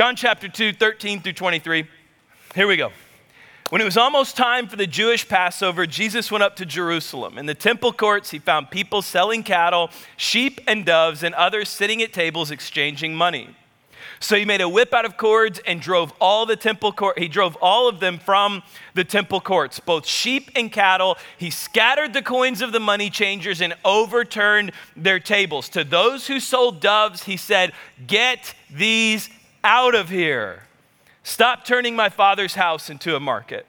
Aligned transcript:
John 0.00 0.16
chapter 0.16 0.48
2, 0.48 0.72
13 0.72 1.20
through 1.20 1.34
23. 1.34 1.86
Here 2.54 2.66
we 2.66 2.78
go. 2.78 2.90
When 3.68 3.82
it 3.82 3.84
was 3.84 3.98
almost 3.98 4.34
time 4.34 4.66
for 4.66 4.76
the 4.76 4.86
Jewish 4.86 5.28
Passover, 5.28 5.86
Jesus 5.86 6.32
went 6.32 6.42
up 6.42 6.56
to 6.56 6.64
Jerusalem. 6.64 7.36
In 7.36 7.44
the 7.44 7.54
temple 7.54 7.92
courts, 7.92 8.30
he 8.30 8.38
found 8.38 8.70
people 8.70 9.02
selling 9.02 9.42
cattle, 9.42 9.90
sheep, 10.16 10.58
and 10.66 10.86
doves, 10.86 11.22
and 11.22 11.34
others 11.34 11.68
sitting 11.68 12.00
at 12.00 12.14
tables 12.14 12.50
exchanging 12.50 13.14
money. 13.14 13.54
So 14.20 14.36
he 14.36 14.46
made 14.46 14.62
a 14.62 14.68
whip 14.70 14.94
out 14.94 15.04
of 15.04 15.18
cords 15.18 15.60
and 15.66 15.82
drove 15.82 16.14
all 16.18 16.46
the 16.46 16.56
temple 16.56 16.92
court. 16.92 17.18
He 17.18 17.28
drove 17.28 17.56
all 17.60 17.86
of 17.86 18.00
them 18.00 18.18
from 18.18 18.62
the 18.94 19.04
temple 19.04 19.42
courts, 19.42 19.80
both 19.80 20.06
sheep 20.06 20.50
and 20.56 20.72
cattle. 20.72 21.18
He 21.36 21.50
scattered 21.50 22.14
the 22.14 22.22
coins 22.22 22.62
of 22.62 22.72
the 22.72 22.80
money 22.80 23.10
changers 23.10 23.60
and 23.60 23.74
overturned 23.84 24.72
their 24.96 25.20
tables. 25.20 25.68
To 25.68 25.84
those 25.84 26.26
who 26.26 26.40
sold 26.40 26.80
doves, 26.80 27.24
he 27.24 27.36
said, 27.36 27.72
Get 28.06 28.54
these 28.70 29.28
out 29.62 29.94
of 29.94 30.08
here. 30.08 30.64
Stop 31.22 31.64
turning 31.64 31.94
my 31.94 32.08
father's 32.08 32.54
house 32.54 32.90
into 32.90 33.14
a 33.14 33.20
market. 33.20 33.66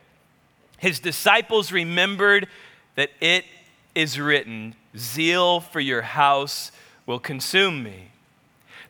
His 0.77 0.99
disciples 0.99 1.71
remembered 1.71 2.48
that 2.95 3.11
it 3.20 3.45
is 3.93 4.20
written, 4.20 4.75
Zeal 4.98 5.59
for 5.59 5.79
your 5.79 6.01
house 6.01 6.71
will 7.05 7.20
consume 7.20 7.84
me. 7.84 8.10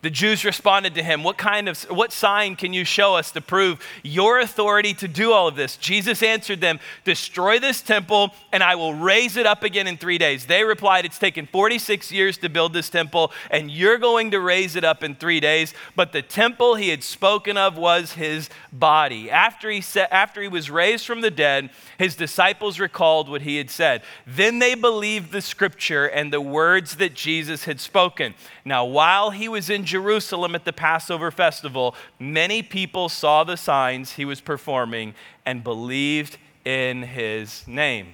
The 0.02 0.10
Jews 0.10 0.44
responded 0.44 0.96
to 0.96 1.04
him, 1.04 1.24
what 1.24 1.38
kind 1.38 1.70
of 1.70 1.80
what 1.84 2.12
sign 2.12 2.56
can 2.56 2.74
you 2.74 2.84
show 2.84 3.16
us 3.16 3.32
to 3.32 3.42
prove 3.42 3.86
your 4.02 4.40
authority 4.40 4.96
to 4.96 5.08
do 5.08 5.32
all 5.32 5.48
of 5.48 5.56
this? 5.56 5.78
Jesus 5.78 6.24
answered 6.24 6.60
them, 6.60 6.80
"Destroy 7.04 7.60
this 7.60 7.82
temple 7.82 8.34
and 8.52 8.64
I 8.64 8.74
will 8.74 8.96
raise 8.96 9.38
it 9.38 9.46
up 9.46 9.64
again 9.64 9.86
in 9.86 9.98
3 9.98 10.18
days." 10.18 10.48
They 10.48 10.64
replied, 10.64 11.06
"It's 11.06 11.20
taken 11.20 11.46
46 11.46 12.12
years 12.12 12.40
to 12.40 12.50
build 12.50 12.74
this 12.74 12.90
temple 12.90 13.32
and 13.52 13.70
you're 13.70 14.00
going 14.00 14.32
to 14.32 14.40
raise 14.40 14.76
it 14.76 14.84
up 14.84 15.04
in 15.04 15.14
3 15.14 15.40
days." 15.40 15.74
But 15.96 16.14
the 16.14 16.24
temple 16.24 16.76
he 16.76 16.90
had 16.90 17.04
spoken 17.04 17.56
of 17.56 17.78
was 17.78 18.14
his 18.14 18.50
body. 18.74 19.30
After 19.30 19.70
he 19.70 19.82
said, 19.82 20.08
after 20.10 20.42
he 20.42 20.48
was 20.48 20.72
raised 20.72 21.06
from 21.06 21.22
the 21.22 21.30
dead, 21.30 21.70
his 22.00 22.16
disciples 22.16 22.80
recalled 22.80 23.30
what 23.30 23.44
he 23.44 23.58
had 23.58 23.70
said. 23.70 24.02
Then 24.26 24.58
they 24.58 24.74
believed 24.74 25.32
the 25.32 25.42
scripture 25.42 26.08
and 26.08 26.34
the 26.34 26.42
words 26.42 26.96
that 26.96 27.14
Jesus 27.14 27.66
had 27.66 27.80
spoken. 27.80 28.34
Now, 28.66 28.84
while 28.84 29.30
he 29.30 29.48
was 29.48 29.70
in 29.70 29.86
Jerusalem 29.92 30.56
at 30.56 30.64
the 30.64 30.72
Passover 30.72 31.32
festival, 31.32 31.96
many 32.18 32.64
people 32.64 33.10
saw 33.10 33.44
the 33.44 33.58
signs 33.58 34.14
he 34.14 34.24
was 34.24 34.40
performing 34.40 35.14
and 35.46 35.66
believed 35.66 36.38
in 36.64 37.04
his 37.04 37.68
name. 37.68 38.08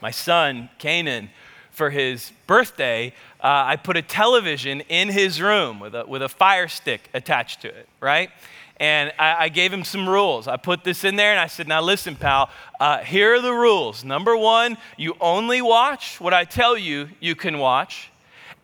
My 0.00 0.10
son, 0.10 0.70
Canaan, 0.78 1.28
for 1.70 1.90
his 1.90 2.32
birthday, 2.46 3.12
uh, 3.40 3.72
I 3.72 3.76
put 3.76 3.98
a 3.98 4.02
television 4.02 4.80
in 4.88 5.08
his 5.10 5.42
room 5.42 5.80
with 5.80 5.94
a, 5.94 6.06
with 6.06 6.22
a 6.22 6.30
fire 6.30 6.68
stick 6.68 7.10
attached 7.12 7.60
to 7.60 7.68
it, 7.68 7.86
right? 8.00 8.30
And 8.78 9.12
I, 9.18 9.44
I, 9.44 9.48
gave 9.50 9.72
him 9.72 9.84
some 9.84 10.08
rules. 10.08 10.48
I 10.48 10.56
put 10.56 10.84
this 10.84 11.04
in 11.04 11.16
there 11.16 11.32
and 11.32 11.40
I 11.40 11.46
said, 11.46 11.68
Now 11.68 11.82
listen, 11.82 12.16
pal, 12.16 12.48
uh, 12.80 12.98
here 12.98 13.34
are 13.34 13.42
the 13.42 13.52
rules. 13.52 14.04
Number 14.04 14.34
one, 14.34 14.78
you 14.96 15.14
only 15.20 15.60
watch 15.60 16.18
what 16.18 16.32
I 16.32 16.44
tell 16.44 16.78
you 16.78 17.10
you 17.20 17.34
can 17.34 17.58
watch, 17.58 18.10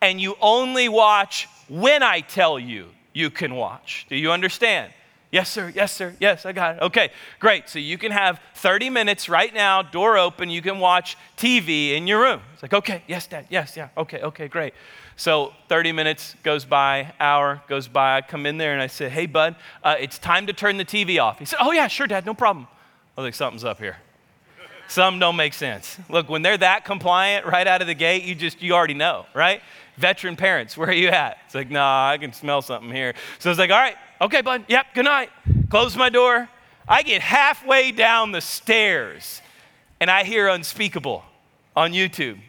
and 0.01 0.19
you 0.19 0.35
only 0.41 0.89
watch 0.89 1.47
when 1.67 2.03
I 2.03 2.21
tell 2.21 2.59
you 2.59 2.89
you 3.13 3.29
can 3.29 3.55
watch. 3.55 4.05
Do 4.09 4.15
you 4.15 4.31
understand? 4.31 4.91
Yes, 5.33 5.49
sir. 5.49 5.71
Yes, 5.73 5.91
sir. 5.91 6.15
Yes, 6.19 6.45
I 6.45 6.51
got 6.51 6.75
it. 6.75 6.81
Okay, 6.83 7.09
great. 7.39 7.67
So 7.67 7.79
you 7.79 7.97
can 7.97 8.11
have 8.11 8.39
30 8.53 8.91
minutes 8.91 9.27
right 9.27 9.51
now, 9.51 9.81
door 9.81 10.15
open. 10.15 10.51
You 10.51 10.61
can 10.61 10.77
watch 10.77 11.17
TV 11.37 11.93
in 11.93 12.05
your 12.05 12.21
room. 12.21 12.41
It's 12.53 12.61
like, 12.61 12.73
okay, 12.73 13.01
yes, 13.07 13.25
dad. 13.25 13.47
Yes, 13.49 13.75
yeah. 13.75 13.89
Okay, 13.97 14.21
okay, 14.21 14.47
great. 14.47 14.75
So 15.15 15.53
30 15.69 15.91
minutes 15.91 16.35
goes 16.43 16.65
by, 16.65 17.13
hour 17.19 17.63
goes 17.67 17.87
by. 17.87 18.17
I 18.17 18.21
come 18.21 18.45
in 18.45 18.57
there 18.57 18.73
and 18.73 18.81
I 18.81 18.85
say, 18.85 19.09
hey, 19.09 19.25
bud, 19.25 19.55
uh, 19.83 19.95
it's 19.99 20.19
time 20.19 20.45
to 20.47 20.53
turn 20.53 20.77
the 20.77 20.85
TV 20.85 21.19
off. 21.19 21.39
He 21.39 21.45
said, 21.45 21.57
oh, 21.59 21.71
yeah, 21.71 21.87
sure, 21.87 22.05
dad, 22.05 22.27
no 22.27 22.35
problem. 22.35 22.67
I 23.17 23.21
was 23.21 23.25
like, 23.25 23.33
something's 23.33 23.63
up 23.63 23.79
here. 23.79 23.97
Some 24.87 25.19
don't 25.19 25.35
make 25.35 25.53
sense. 25.53 25.97
Look, 26.09 26.29
when 26.29 26.41
they're 26.41 26.57
that 26.57 26.85
compliant 26.85 27.45
right 27.45 27.65
out 27.65 27.81
of 27.81 27.87
the 27.87 27.95
gate, 27.95 28.23
you 28.23 28.35
just, 28.35 28.61
you 28.61 28.73
already 28.73 28.93
know, 28.93 29.25
right? 29.33 29.61
veteran 29.97 30.35
parents, 30.35 30.75
where 30.75 30.89
are 30.89 30.93
you 30.93 31.09
at? 31.09 31.37
It's 31.45 31.55
like, 31.55 31.69
nah, 31.69 32.09
I 32.09 32.17
can 32.17 32.33
smell 32.33 32.61
something 32.61 32.91
here. 32.91 33.13
So 33.39 33.49
it's 33.49 33.59
like, 33.59 33.71
all 33.71 33.77
right, 33.77 33.95
okay, 34.21 34.41
bud, 34.41 34.65
yep, 34.67 34.87
good 34.93 35.05
night. 35.05 35.29
Close 35.69 35.95
my 35.95 36.09
door. 36.09 36.49
I 36.87 37.03
get 37.03 37.21
halfway 37.21 37.91
down 37.91 38.31
the 38.31 38.41
stairs 38.41 39.41
and 39.99 40.09
I 40.11 40.23
hear 40.23 40.47
unspeakable 40.47 41.23
on 41.75 41.93
YouTube. 41.93 42.39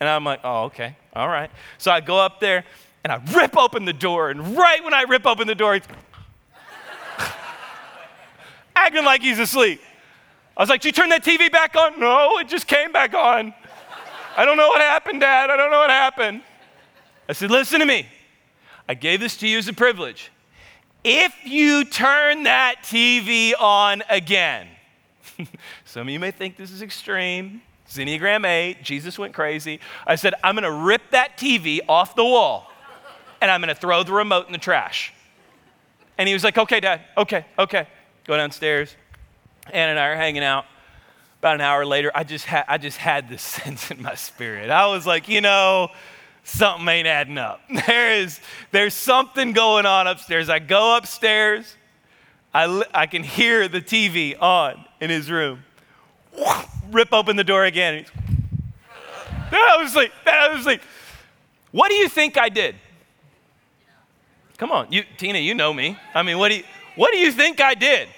And 0.00 0.08
I'm 0.08 0.24
like, 0.24 0.40
oh, 0.44 0.64
okay, 0.64 0.96
all 1.14 1.28
right. 1.28 1.50
So 1.78 1.90
I 1.90 2.00
go 2.00 2.18
up 2.18 2.40
there 2.40 2.64
and 3.04 3.12
I 3.12 3.20
rip 3.32 3.56
open 3.56 3.84
the 3.84 3.92
door. 3.92 4.30
And 4.30 4.56
right 4.56 4.82
when 4.82 4.94
I 4.94 5.02
rip 5.02 5.26
open 5.26 5.46
the 5.46 5.54
door, 5.54 5.74
he's 5.74 5.84
acting 8.76 9.04
like 9.04 9.22
he's 9.22 9.38
asleep. 9.38 9.80
I 10.56 10.62
was 10.62 10.68
like, 10.68 10.80
Did 10.80 10.88
you 10.88 11.02
turn 11.02 11.08
that 11.10 11.24
TV 11.24 11.50
back 11.50 11.76
on? 11.76 11.98
No, 11.98 12.38
it 12.38 12.48
just 12.48 12.66
came 12.66 12.92
back 12.92 13.14
on. 13.14 13.54
I 14.36 14.44
don't 14.44 14.56
know 14.56 14.68
what 14.68 14.80
happened, 14.80 15.20
Dad. 15.20 15.50
I 15.50 15.56
don't 15.56 15.70
know 15.70 15.78
what 15.78 15.90
happened. 15.90 16.42
I 17.28 17.32
said, 17.32 17.50
Listen 17.50 17.80
to 17.80 17.86
me. 17.86 18.06
I 18.88 18.94
gave 18.94 19.20
this 19.20 19.36
to 19.38 19.48
you 19.48 19.58
as 19.58 19.68
a 19.68 19.72
privilege. 19.72 20.30
If 21.02 21.34
you 21.44 21.84
turn 21.84 22.44
that 22.44 22.76
TV 22.82 23.52
on 23.58 24.02
again, 24.08 24.68
some 25.84 26.08
of 26.08 26.12
you 26.12 26.20
may 26.20 26.30
think 26.30 26.56
this 26.56 26.70
is 26.70 26.82
extreme. 26.82 27.62
It's 27.84 27.98
Enneagram 27.98 28.46
8, 28.46 28.82
Jesus 28.82 29.18
went 29.18 29.34
crazy. 29.34 29.80
I 30.06 30.14
said, 30.14 30.34
I'm 30.42 30.54
gonna 30.54 30.72
rip 30.72 31.02
that 31.10 31.36
TV 31.36 31.80
off 31.88 32.14
the 32.14 32.24
wall 32.24 32.70
and 33.40 33.50
I'm 33.50 33.60
gonna 33.60 33.74
throw 33.74 34.02
the 34.02 34.12
remote 34.12 34.46
in 34.46 34.52
the 34.52 34.58
trash. 34.58 35.12
And 36.16 36.28
he 36.28 36.32
was 36.32 36.44
like, 36.44 36.56
Okay, 36.56 36.80
Dad, 36.80 37.02
okay, 37.16 37.44
okay. 37.58 37.86
Go 38.24 38.36
downstairs. 38.36 38.96
Ann 39.72 39.90
and 39.90 39.98
I 39.98 40.08
are 40.08 40.16
hanging 40.16 40.44
out. 40.44 40.66
About 41.38 41.56
an 41.56 41.60
hour 41.60 41.84
later, 41.84 42.10
I 42.14 42.24
just, 42.24 42.46
ha- 42.46 42.64
I 42.66 42.78
just 42.78 42.96
had 42.96 43.28
this 43.28 43.42
sense 43.42 43.90
in 43.90 44.02
my 44.02 44.14
spirit. 44.14 44.70
I 44.70 44.86
was 44.86 45.06
like, 45.06 45.28
you 45.28 45.40
know, 45.40 45.90
something 46.44 46.86
ain't 46.88 47.06
adding 47.06 47.38
up. 47.38 47.60
There 47.86 48.12
is, 48.12 48.40
there's 48.70 48.94
something 48.94 49.52
going 49.52 49.86
on 49.86 50.06
upstairs. 50.06 50.48
I 50.48 50.58
go 50.58 50.96
upstairs, 50.96 51.76
I, 52.52 52.84
I 52.94 53.06
can 53.06 53.22
hear 53.22 53.68
the 53.68 53.80
TV 53.80 54.40
on 54.40 54.84
in 55.00 55.10
his 55.10 55.30
room. 55.30 55.64
Rip 56.90 57.12
open 57.12 57.36
the 57.36 57.44
door 57.44 57.64
again. 57.64 58.06
I 59.50 59.76
was 59.82 59.94
like, 59.94 60.12
I 60.26 60.54
was 60.54 60.64
like, 60.64 60.80
what 61.72 61.88
do 61.88 61.94
you 61.94 62.08
think 62.08 62.38
I 62.38 62.48
did? 62.48 62.76
Come 64.56 64.70
on, 64.70 64.86
you, 64.90 65.02
Tina, 65.16 65.38
you 65.38 65.54
know 65.54 65.72
me. 65.74 65.98
I 66.14 66.22
mean, 66.22 66.38
what 66.38 66.50
do 66.50 66.56
you, 66.56 66.64
what 66.94 67.12
do 67.12 67.18
you 67.18 67.32
think 67.32 67.60
I 67.60 67.74
did? 67.74 68.08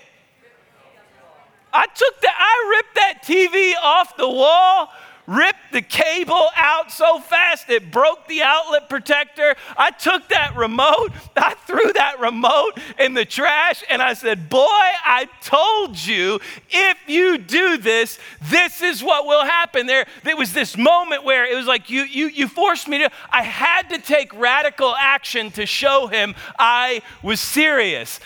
I 1.77 1.87
took 1.95 2.21
that, 2.23 2.35
I 2.37 2.77
ripped 2.77 2.95
that 2.95 3.23
TV 3.23 3.75
off 3.83 4.17
the 4.17 4.29
wall 4.29 4.91
ripped 5.27 5.73
the 5.73 5.83
cable 5.83 6.49
out 6.57 6.91
so 6.91 7.19
fast 7.19 7.69
it 7.69 7.91
broke 7.91 8.27
the 8.29 8.43
outlet 8.43 8.89
protector. 8.89 9.57
I 9.77 9.91
took 9.91 10.29
that 10.29 10.57
remote, 10.57 11.11
I 11.37 11.55
threw 11.67 11.93
that 11.95 12.21
remote 12.21 12.79
in 12.99 13.15
the 13.15 13.25
trash, 13.25 13.83
and 13.91 14.01
I 14.01 14.15
said, 14.15 14.49
Boy, 14.49 14.67
I 14.69 15.29
told 15.43 15.99
you 15.99 16.41
if 16.71 16.97
you 17.07 17.39
do 17.39 17.79
this, 17.79 18.19
this 18.43 18.83
is 18.83 19.03
what 19.03 19.27
will 19.27 19.45
happen. 19.45 19.87
There, 19.87 20.07
there 20.23 20.37
was 20.37 20.53
this 20.53 20.77
moment 20.77 21.25
where 21.25 21.45
it 21.51 21.57
was 21.57 21.67
like 21.67 21.91
you, 21.91 22.03
you, 22.03 22.29
you 22.29 22.49
forced 22.49 22.89
me 22.89 22.99
to, 22.99 23.11
I 23.31 23.43
had 23.43 23.89
to 23.91 23.99
take 23.99 24.33
radical 24.35 24.95
action 24.95 25.51
to 25.53 25.67
show 25.67 26.07
him 26.07 26.35
I 26.59 27.03
was 27.23 27.41
serious. 27.41 28.21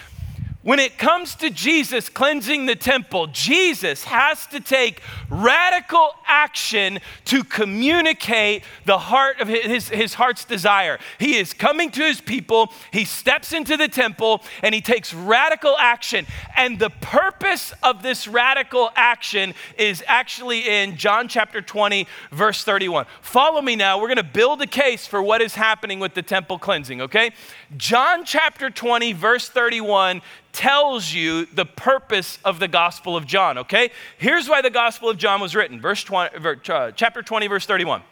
When 0.62 0.78
it 0.78 0.98
comes 0.98 1.36
to 1.36 1.48
Jesus 1.48 2.10
cleansing 2.10 2.66
the 2.66 2.76
temple, 2.76 3.28
Jesus 3.28 4.04
has 4.04 4.46
to 4.48 4.60
take 4.60 5.00
radical 5.30 6.10
action 6.26 6.98
to 7.24 7.42
communicate 7.44 8.62
the 8.84 8.98
heart 8.98 9.40
of 9.40 9.48
his, 9.48 9.88
his 9.88 10.12
heart's 10.12 10.44
desire. 10.44 10.98
He 11.18 11.36
is 11.36 11.54
coming 11.54 11.90
to 11.92 12.02
his 12.02 12.20
people, 12.20 12.74
he 12.92 13.06
steps 13.06 13.54
into 13.54 13.78
the 13.78 13.88
temple, 13.88 14.42
and 14.62 14.74
he 14.74 14.82
takes 14.82 15.14
radical 15.14 15.76
action. 15.78 16.26
And 16.54 16.78
the 16.78 16.90
purpose 16.90 17.72
of 17.82 18.02
this 18.02 18.28
radical 18.28 18.90
action 18.96 19.54
is 19.78 20.04
actually 20.06 20.68
in 20.68 20.98
John 20.98 21.28
chapter 21.28 21.62
20, 21.62 22.06
verse 22.32 22.64
31. 22.64 23.06
Follow 23.22 23.62
me 23.62 23.76
now. 23.76 23.98
We're 23.98 24.08
going 24.08 24.16
to 24.18 24.22
build 24.22 24.60
a 24.60 24.66
case 24.66 25.06
for 25.06 25.22
what 25.22 25.40
is 25.40 25.54
happening 25.54 26.00
with 26.00 26.12
the 26.12 26.22
temple 26.22 26.58
cleansing, 26.58 27.00
okay? 27.00 27.30
John 27.76 28.24
chapter 28.24 28.68
20, 28.68 29.12
verse 29.12 29.48
31 29.48 30.22
tells 30.52 31.12
you 31.12 31.46
the 31.46 31.64
purpose 31.64 32.38
of 32.44 32.58
the 32.58 32.66
Gospel 32.66 33.16
of 33.16 33.26
John, 33.26 33.58
okay? 33.58 33.90
Here's 34.18 34.48
why 34.48 34.60
the 34.60 34.70
Gospel 34.70 35.08
of 35.08 35.16
John 35.16 35.40
was 35.40 35.54
written, 35.54 35.80
verse 35.80 36.02
20, 36.02 36.36
uh, 36.68 36.90
chapter 36.92 37.22
20, 37.22 37.46
verse 37.46 37.66
31. 37.66 38.02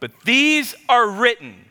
But 0.00 0.10
these 0.24 0.74
are 0.88 1.08
written 1.08 1.64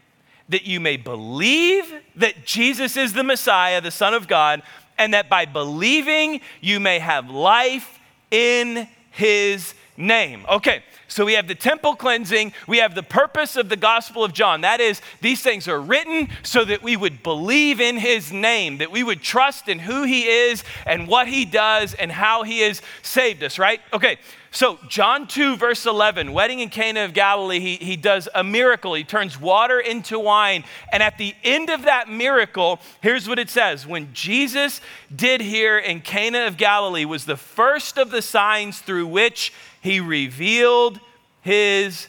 that 0.47 0.63
you 0.63 0.79
may 0.79 0.97
believe 0.97 1.93
that 2.15 2.45
Jesus 2.45 2.95
is 2.95 3.13
the 3.13 3.23
Messiah, 3.23 3.81
the 3.81 3.91
Son 3.91 4.13
of 4.13 4.27
God, 4.27 4.61
and 4.97 5.13
that 5.13 5.29
by 5.29 5.45
believing 5.45 6.41
you 6.61 6.79
may 6.79 6.99
have 6.99 7.29
life 7.29 7.99
in 8.29 8.87
his 9.11 9.73
name. 9.97 10.45
Okay, 10.49 10.83
so 11.11 11.25
we 11.25 11.33
have 11.33 11.49
the 11.49 11.55
temple 11.55 11.95
cleansing, 11.95 12.53
we 12.67 12.77
have 12.77 12.95
the 12.95 13.03
purpose 13.03 13.57
of 13.57 13.67
the 13.67 13.75
Gospel 13.75 14.23
of 14.23 14.31
John. 14.31 14.61
That 14.61 14.79
is, 14.79 15.01
these 15.19 15.41
things 15.41 15.67
are 15.67 15.79
written 15.79 16.29
so 16.41 16.63
that 16.63 16.81
we 16.81 16.95
would 16.95 17.21
believe 17.21 17.81
in 17.81 17.97
his 17.97 18.31
name, 18.31 18.77
that 18.77 18.91
we 18.91 19.03
would 19.03 19.21
trust 19.21 19.67
in 19.67 19.79
who 19.79 20.03
he 20.03 20.23
is 20.23 20.63
and 20.85 21.09
what 21.09 21.27
he 21.27 21.43
does 21.43 21.93
and 21.95 22.13
how 22.13 22.43
he 22.43 22.61
has 22.61 22.81
saved 23.01 23.43
us, 23.43 23.59
right? 23.59 23.81
Okay, 23.91 24.19
so, 24.53 24.77
John 24.89 25.27
2, 25.27 25.55
verse 25.55 25.85
11, 25.85 26.33
wedding 26.33 26.59
in 26.59 26.67
Cana 26.67 27.05
of 27.05 27.13
Galilee, 27.13 27.61
he, 27.61 27.75
he 27.77 27.95
does 27.95 28.27
a 28.35 28.43
miracle. 28.43 28.93
He 28.93 29.05
turns 29.05 29.39
water 29.39 29.79
into 29.79 30.19
wine. 30.19 30.65
And 30.91 31.01
at 31.01 31.17
the 31.17 31.33
end 31.41 31.69
of 31.69 31.83
that 31.83 32.09
miracle, 32.09 32.81
here's 33.01 33.29
what 33.29 33.39
it 33.39 33.49
says 33.49 33.87
When 33.87 34.13
Jesus 34.13 34.81
did 35.15 35.39
here 35.39 35.77
in 35.77 36.01
Cana 36.01 36.47
of 36.47 36.57
Galilee 36.57 37.05
was 37.05 37.23
the 37.23 37.37
first 37.37 37.97
of 37.97 38.11
the 38.11 38.21
signs 38.21 38.79
through 38.79 39.07
which 39.07 39.53
he 39.81 40.00
revealed 40.00 41.00
his 41.42 42.07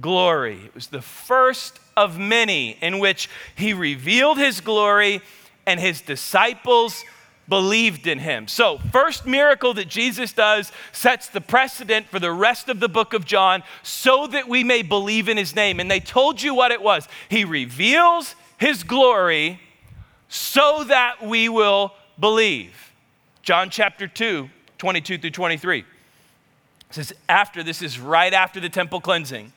glory. 0.00 0.60
It 0.64 0.74
was 0.74 0.88
the 0.88 1.02
first 1.02 1.78
of 1.96 2.18
many 2.18 2.76
in 2.80 2.98
which 2.98 3.28
he 3.54 3.72
revealed 3.72 4.38
his 4.38 4.60
glory 4.60 5.22
and 5.66 5.78
his 5.78 6.00
disciples 6.00 7.04
believed 7.48 8.06
in 8.06 8.18
him. 8.18 8.48
So, 8.48 8.78
first 8.92 9.26
miracle 9.26 9.74
that 9.74 9.88
Jesus 9.88 10.32
does 10.32 10.72
sets 10.92 11.28
the 11.28 11.40
precedent 11.40 12.08
for 12.08 12.18
the 12.18 12.32
rest 12.32 12.68
of 12.68 12.80
the 12.80 12.88
book 12.88 13.14
of 13.14 13.24
John 13.24 13.62
so 13.82 14.26
that 14.28 14.48
we 14.48 14.64
may 14.64 14.82
believe 14.82 15.28
in 15.28 15.36
his 15.36 15.54
name. 15.54 15.80
And 15.80 15.90
they 15.90 16.00
told 16.00 16.40
you 16.40 16.54
what 16.54 16.72
it 16.72 16.82
was. 16.82 17.08
He 17.28 17.44
reveals 17.44 18.34
his 18.58 18.84
glory 18.84 19.60
so 20.28 20.84
that 20.84 21.22
we 21.22 21.48
will 21.48 21.92
believe. 22.18 22.92
John 23.42 23.70
chapter 23.70 24.06
2, 24.06 24.48
22 24.78 25.18
through 25.18 25.30
23. 25.30 25.84
Says, 26.92 27.12
after 27.28 27.62
this 27.62 27.82
is 27.82 27.98
right 27.98 28.32
after 28.32 28.60
the 28.60 28.68
temple 28.68 29.00
cleansing 29.00 29.52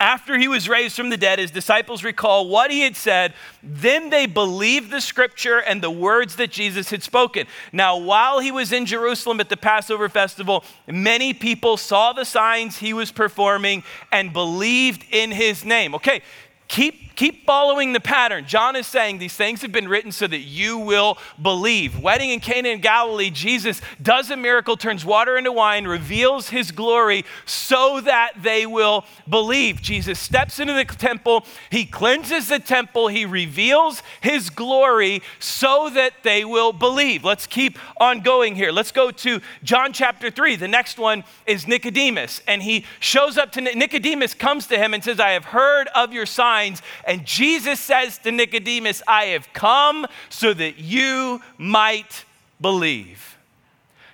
after 0.00 0.38
he 0.38 0.48
was 0.48 0.68
raised 0.68 0.96
from 0.96 1.10
the 1.10 1.16
dead, 1.18 1.38
his 1.38 1.50
disciples 1.50 2.02
recall 2.02 2.48
what 2.48 2.70
he 2.70 2.80
had 2.80 2.96
said. 2.96 3.34
Then 3.62 4.08
they 4.08 4.24
believed 4.24 4.90
the 4.90 5.00
scripture 5.00 5.58
and 5.58 5.82
the 5.82 5.90
words 5.90 6.36
that 6.36 6.50
Jesus 6.50 6.90
had 6.90 7.02
spoken. 7.02 7.46
Now, 7.70 7.98
while 7.98 8.40
he 8.40 8.50
was 8.50 8.72
in 8.72 8.86
Jerusalem 8.86 9.40
at 9.40 9.50
the 9.50 9.58
Passover 9.58 10.08
festival, 10.08 10.64
many 10.86 11.34
people 11.34 11.76
saw 11.76 12.14
the 12.14 12.24
signs 12.24 12.78
he 12.78 12.94
was 12.94 13.12
performing 13.12 13.84
and 14.10 14.32
believed 14.32 15.04
in 15.10 15.30
his 15.30 15.66
name. 15.66 15.94
Okay, 15.94 16.22
keep 16.66 17.09
Keep 17.20 17.44
following 17.44 17.92
the 17.92 18.00
pattern. 18.00 18.46
John 18.46 18.76
is 18.76 18.86
saying 18.86 19.18
these 19.18 19.34
things 19.34 19.60
have 19.60 19.70
been 19.70 19.88
written 19.88 20.10
so 20.10 20.26
that 20.26 20.38
you 20.38 20.78
will 20.78 21.18
believe. 21.42 21.98
Wedding 21.98 22.30
in 22.30 22.40
Cana 22.40 22.70
in 22.70 22.80
Galilee, 22.80 23.28
Jesus 23.28 23.82
does 24.00 24.30
a 24.30 24.38
miracle, 24.38 24.74
turns 24.74 25.04
water 25.04 25.36
into 25.36 25.52
wine, 25.52 25.86
reveals 25.86 26.48
his 26.48 26.72
glory 26.72 27.26
so 27.44 28.00
that 28.00 28.42
they 28.42 28.64
will 28.64 29.04
believe. 29.28 29.82
Jesus 29.82 30.18
steps 30.18 30.58
into 30.58 30.72
the 30.72 30.86
temple, 30.86 31.44
he 31.68 31.84
cleanses 31.84 32.48
the 32.48 32.58
temple, 32.58 33.08
he 33.08 33.26
reveals 33.26 34.02
his 34.22 34.48
glory 34.48 35.20
so 35.38 35.90
that 35.90 36.14
they 36.22 36.42
will 36.42 36.72
believe. 36.72 37.22
Let's 37.22 37.46
keep 37.46 37.78
on 37.98 38.20
going 38.20 38.54
here. 38.54 38.72
Let's 38.72 38.92
go 38.92 39.10
to 39.10 39.42
John 39.62 39.92
chapter 39.92 40.30
3. 40.30 40.56
The 40.56 40.68
next 40.68 40.96
one 40.96 41.24
is 41.44 41.68
Nicodemus, 41.68 42.40
and 42.48 42.62
he 42.62 42.86
shows 42.98 43.36
up 43.36 43.52
to 43.52 43.60
Nicodemus 43.60 44.32
comes 44.32 44.66
to 44.68 44.78
him 44.78 44.94
and 44.94 45.04
says, 45.04 45.20
"I 45.20 45.32
have 45.32 45.44
heard 45.44 45.88
of 45.88 46.14
your 46.14 46.24
signs 46.24 46.80
and 47.10 47.26
Jesus 47.26 47.80
says 47.80 48.18
to 48.18 48.30
Nicodemus, 48.30 49.02
I 49.04 49.24
have 49.26 49.52
come 49.52 50.06
so 50.28 50.54
that 50.54 50.78
you 50.78 51.42
might 51.58 52.24
believe. 52.60 53.29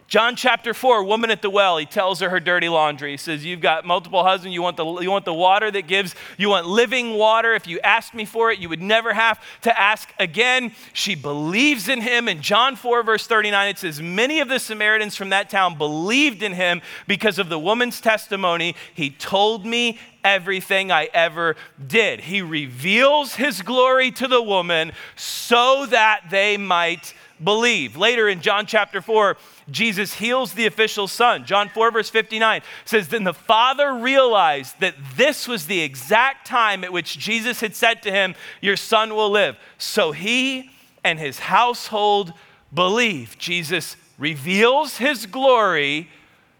John 0.09 0.37
chapter 0.37 0.73
4, 0.73 1.03
woman 1.03 1.33
at 1.33 1.43
the 1.43 1.51
well, 1.51 1.79
he 1.79 1.85
tells 1.85 2.21
her 2.21 2.31
her 2.31 2.39
dirty 2.39 2.69
laundry. 2.69 3.11
He 3.11 3.17
says, 3.17 3.45
You've 3.45 3.61
got 3.61 3.85
multiple 3.85 4.23
husbands. 4.23 4.55
You 4.55 4.63
want, 4.63 4.77
the, 4.77 4.85
you 5.01 5.11
want 5.11 5.25
the 5.25 5.35
water 5.35 5.69
that 5.69 5.89
gives, 5.89 6.15
you 6.39 6.49
want 6.49 6.67
living 6.67 7.15
water. 7.15 7.55
If 7.55 7.67
you 7.67 7.81
asked 7.81 8.15
me 8.15 8.25
for 8.25 8.53
it, 8.53 8.61
you 8.61 8.69
would 8.69 8.81
never 8.81 9.13
have 9.13 9.43
to 9.63 9.81
ask 9.81 10.13
again. 10.21 10.73
She 10.93 11.17
believes 11.17 11.89
in 11.89 12.01
him. 12.01 12.29
In 12.29 12.41
John 12.41 12.77
4, 12.77 13.03
verse 13.03 13.27
39, 13.27 13.69
it 13.69 13.79
says, 13.79 14.01
Many 14.01 14.39
of 14.39 14.49
the 14.49 14.61
Samaritans 14.61 15.17
from 15.17 15.31
that 15.31 15.51
town 15.51 15.77
believed 15.77 16.45
in 16.45 16.53
him 16.53 16.83
because 17.09 17.41
of 17.41 17.49
the 17.49 17.59
woman's 17.59 18.01
testimony. 18.01 18.77
He 18.95 19.11
told 19.11 19.67
me 19.67 19.99
everything 20.23 20.93
I 20.93 21.09
ever 21.15 21.57
did. 21.85 22.21
He 22.21 22.43
reveals 22.43 23.35
his 23.35 23.63
glory 23.63 24.13
to 24.13 24.29
the 24.29 24.43
woman 24.43 24.93
so 25.17 25.87
that 25.87 26.23
they 26.31 26.57
might 26.57 27.13
believe. 27.43 27.97
Later 27.97 28.29
in 28.29 28.41
John 28.41 28.67
chapter 28.67 29.01
4, 29.01 29.37
Jesus 29.71 30.15
heals 30.15 30.55
the 30.55 30.67
official's 30.67 31.13
son. 31.13 31.45
John 31.45 31.69
4, 31.69 31.91
verse 31.91 32.11
59 32.11 32.63
says, 32.85 33.09
Then 33.09 33.25
the 33.25 33.35
father 33.35 33.95
realized 33.95 34.81
that 34.81 34.95
this 35.17 35.47
was 35.47 35.67
the 35.67 35.81
exact 35.81 36.47
time 36.47 36.85
at 36.85 36.93
which 36.93 37.19
Jesus 37.19 37.61
had 37.61 37.75
said 37.75 38.03
to 38.03 38.11
him, 38.11 38.35
Your 38.61 38.77
son 38.77 39.15
will 39.15 39.31
live. 39.31 39.57
So 39.79 40.13
he 40.13 40.71
and 41.05 41.19
his 41.19 41.39
household 41.39 42.33
believe. 42.73 43.37
Jesus 43.39 43.97
reveals 44.19 44.99
his 44.99 45.27
glory 45.27 46.09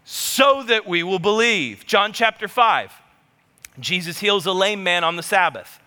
so 0.03 0.63
that 0.63 0.87
we 0.87 1.03
will 1.03 1.19
believe. 1.19 1.85
John 1.85 2.13
chapter 2.13 2.47
5. 2.47 2.93
Jesus 3.79 4.19
heals 4.19 4.45
a 4.45 4.53
lame 4.53 4.83
man 4.83 5.03
on 5.03 5.15
the 5.15 5.23
Sabbath. 5.23 5.79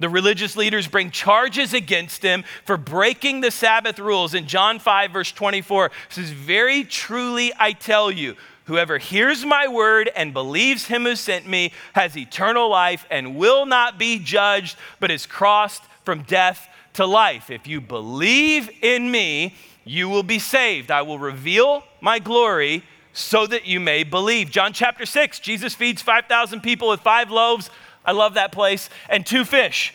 The 0.00 0.08
religious 0.08 0.56
leaders 0.56 0.88
bring 0.88 1.10
charges 1.10 1.74
against 1.74 2.22
him 2.22 2.44
for 2.64 2.76
breaking 2.76 3.42
the 3.42 3.50
Sabbath 3.50 3.98
rules. 3.98 4.34
In 4.34 4.46
John 4.46 4.78
5, 4.78 5.12
verse 5.12 5.30
24, 5.30 5.90
says, 6.08 6.30
Very 6.30 6.84
truly 6.84 7.52
I 7.58 7.72
tell 7.72 8.10
you, 8.10 8.34
whoever 8.64 8.98
hears 8.98 9.44
my 9.44 9.68
word 9.68 10.10
and 10.16 10.32
believes 10.32 10.86
him 10.86 11.04
who 11.04 11.14
sent 11.14 11.46
me 11.46 11.72
has 11.92 12.16
eternal 12.16 12.70
life 12.70 13.04
and 13.10 13.36
will 13.36 13.66
not 13.66 13.98
be 13.98 14.18
judged, 14.18 14.76
but 15.00 15.10
is 15.10 15.26
crossed 15.26 15.82
from 16.04 16.22
death 16.22 16.68
to 16.94 17.04
life. 17.04 17.50
If 17.50 17.66
you 17.66 17.80
believe 17.80 18.70
in 18.82 19.10
me, 19.10 19.54
you 19.84 20.08
will 20.08 20.22
be 20.22 20.38
saved. 20.38 20.90
I 20.90 21.02
will 21.02 21.18
reveal 21.18 21.84
my 22.00 22.18
glory 22.18 22.84
so 23.12 23.46
that 23.46 23.66
you 23.66 23.80
may 23.80 24.04
believe. 24.04 24.50
John 24.50 24.72
chapter 24.72 25.04
6, 25.04 25.40
Jesus 25.40 25.74
feeds 25.74 26.00
5,000 26.00 26.60
people 26.60 26.88
with 26.88 27.00
five 27.00 27.30
loaves. 27.30 27.68
I 28.04 28.12
love 28.12 28.34
that 28.34 28.52
place, 28.52 28.88
and 29.08 29.24
two 29.24 29.44
fish. 29.44 29.94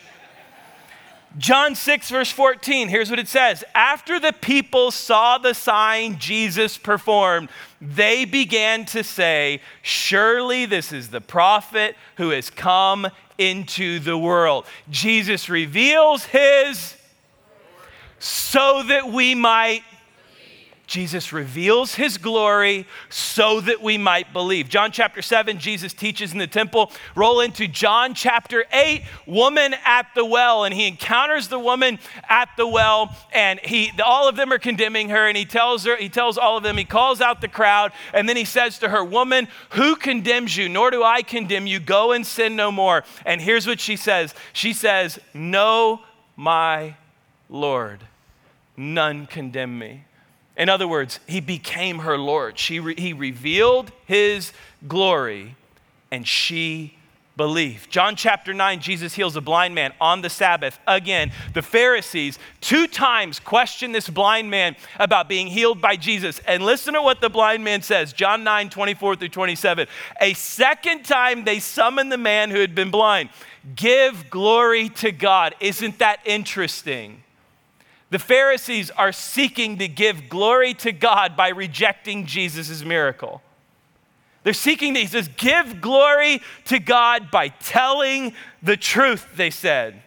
John 1.38 1.74
6, 1.74 2.08
verse 2.08 2.30
14, 2.30 2.88
here's 2.88 3.10
what 3.10 3.18
it 3.18 3.28
says 3.28 3.62
After 3.74 4.18
the 4.18 4.32
people 4.32 4.90
saw 4.90 5.36
the 5.36 5.52
sign 5.52 6.18
Jesus 6.18 6.78
performed, 6.78 7.50
they 7.80 8.24
began 8.24 8.86
to 8.86 9.04
say, 9.04 9.60
Surely 9.82 10.64
this 10.64 10.92
is 10.92 11.10
the 11.10 11.20
prophet 11.20 11.94
who 12.16 12.30
has 12.30 12.48
come 12.48 13.08
into 13.36 13.98
the 13.98 14.16
world. 14.16 14.64
Jesus 14.88 15.50
reveals 15.50 16.24
his 16.24 16.96
so 18.18 18.82
that 18.84 19.12
we 19.12 19.34
might 19.34 19.82
Jesus 20.86 21.32
reveals 21.32 21.96
his 21.96 22.16
glory 22.16 22.86
so 23.08 23.60
that 23.60 23.82
we 23.82 23.98
might 23.98 24.32
believe. 24.32 24.68
John 24.68 24.92
chapter 24.92 25.20
7, 25.20 25.58
Jesus 25.58 25.92
teaches 25.92 26.32
in 26.32 26.38
the 26.38 26.46
temple. 26.46 26.92
Roll 27.16 27.40
into 27.40 27.66
John 27.66 28.14
chapter 28.14 28.64
8, 28.72 29.02
woman 29.26 29.74
at 29.84 30.06
the 30.14 30.24
well. 30.24 30.64
And 30.64 30.72
he 30.72 30.86
encounters 30.86 31.48
the 31.48 31.58
woman 31.58 31.98
at 32.28 32.50
the 32.56 32.68
well, 32.68 33.14
and 33.32 33.58
he 33.60 33.90
all 34.04 34.28
of 34.28 34.36
them 34.36 34.52
are 34.52 34.58
condemning 34.58 35.08
her, 35.08 35.26
and 35.26 35.36
he 35.36 35.44
tells 35.44 35.84
her, 35.84 35.96
he 35.96 36.08
tells 36.08 36.38
all 36.38 36.56
of 36.56 36.62
them, 36.62 36.76
he 36.76 36.84
calls 36.84 37.20
out 37.20 37.40
the 37.40 37.48
crowd, 37.48 37.92
and 38.14 38.28
then 38.28 38.36
he 38.36 38.44
says 38.44 38.78
to 38.78 38.88
her, 38.88 39.04
Woman, 39.04 39.48
who 39.70 39.96
condemns 39.96 40.56
you? 40.56 40.68
Nor 40.68 40.92
do 40.92 41.02
I 41.02 41.22
condemn 41.22 41.66
you. 41.66 41.80
Go 41.80 42.12
and 42.12 42.24
sin 42.24 42.54
no 42.54 42.70
more. 42.70 43.04
And 43.24 43.40
here's 43.40 43.66
what 43.66 43.80
she 43.80 43.96
says. 43.96 44.34
She 44.52 44.72
says, 44.72 45.18
No, 45.34 46.02
my 46.36 46.96
Lord, 47.48 48.00
none 48.76 49.26
condemn 49.26 49.78
me. 49.78 50.05
In 50.56 50.68
other 50.68 50.88
words, 50.88 51.20
he 51.26 51.40
became 51.40 52.00
her 52.00 52.16
Lord. 52.16 52.58
She 52.58 52.80
re- 52.80 52.94
he 52.96 53.12
revealed 53.12 53.92
his 54.06 54.52
glory, 54.88 55.54
and 56.10 56.26
she 56.26 56.96
believed. 57.36 57.90
John 57.90 58.16
chapter 58.16 58.54
9, 58.54 58.80
Jesus 58.80 59.14
heals 59.14 59.36
a 59.36 59.42
blind 59.42 59.74
man 59.74 59.92
on 60.00 60.22
the 60.22 60.30
Sabbath. 60.30 60.78
Again, 60.86 61.32
the 61.52 61.60
Pharisees 61.60 62.38
two 62.62 62.86
times 62.86 63.38
question 63.38 63.92
this 63.92 64.08
blind 64.08 64.50
man 64.50 64.76
about 64.98 65.28
being 65.28 65.46
healed 65.46 65.80
by 65.80 65.96
Jesus. 65.96 66.40
And 66.46 66.64
listen 66.64 66.94
to 66.94 67.02
what 67.02 67.20
the 67.20 67.28
blind 67.28 67.62
man 67.62 67.82
says 67.82 68.14
John 68.14 68.42
9, 68.42 68.70
24 68.70 69.16
through 69.16 69.28
27. 69.28 69.86
A 70.20 70.32
second 70.32 71.04
time 71.04 71.44
they 71.44 71.60
summon 71.60 72.08
the 72.08 72.16
man 72.16 72.50
who 72.50 72.60
had 72.60 72.74
been 72.74 72.90
blind. 72.90 73.28
Give 73.74 74.30
glory 74.30 74.88
to 74.90 75.12
God. 75.12 75.54
Isn't 75.60 75.98
that 75.98 76.20
interesting? 76.24 77.22
The 78.10 78.18
Pharisees 78.18 78.90
are 78.90 79.12
seeking 79.12 79.78
to 79.78 79.88
give 79.88 80.28
glory 80.28 80.74
to 80.74 80.92
God 80.92 81.36
by 81.36 81.48
rejecting 81.48 82.26
Jesus' 82.26 82.84
miracle. 82.84 83.42
They're 84.44 84.52
seeking 84.52 84.94
to, 84.94 85.00
he 85.00 85.06
says, 85.06 85.28
give 85.36 85.80
glory 85.80 86.40
to 86.66 86.78
God 86.78 87.32
by 87.32 87.48
telling 87.48 88.32
the 88.62 88.76
truth, 88.76 89.26
they 89.34 89.50
said. 89.50 90.02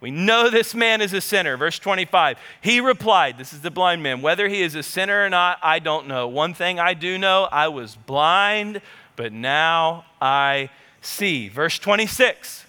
We 0.00 0.10
know 0.10 0.48
this 0.48 0.74
man 0.74 1.00
is 1.00 1.12
a 1.12 1.20
sinner. 1.20 1.56
Verse 1.56 1.78
25. 1.78 2.38
He 2.60 2.80
replied, 2.80 3.38
This 3.38 3.52
is 3.52 3.60
the 3.60 3.70
blind 3.70 4.02
man. 4.02 4.22
Whether 4.22 4.48
he 4.48 4.62
is 4.62 4.74
a 4.74 4.82
sinner 4.82 5.24
or 5.24 5.30
not, 5.30 5.58
I 5.62 5.80
don't 5.80 6.06
know. 6.06 6.28
One 6.28 6.54
thing 6.54 6.78
I 6.78 6.94
do 6.94 7.18
know 7.18 7.48
I 7.50 7.68
was 7.68 7.96
blind, 7.96 8.80
but 9.16 9.32
now 9.32 10.04
I 10.20 10.70
see. 11.00 11.48
Verse 11.48 11.78
26. 11.78 12.64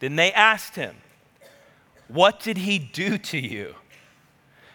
Then 0.00 0.16
they 0.16 0.32
asked 0.32 0.76
him, 0.76 0.96
What 2.12 2.40
did 2.40 2.58
he 2.58 2.78
do 2.78 3.18
to 3.18 3.38
you? 3.38 3.74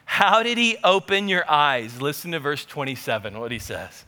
How 0.05 0.43
did 0.43 0.57
he 0.57 0.77
open 0.83 1.27
your 1.27 1.49
eyes? 1.49 2.01
Listen 2.01 2.31
to 2.31 2.39
verse 2.39 2.63
27, 2.63 3.39
what 3.39 3.51
he 3.51 3.59
says. 3.59 4.05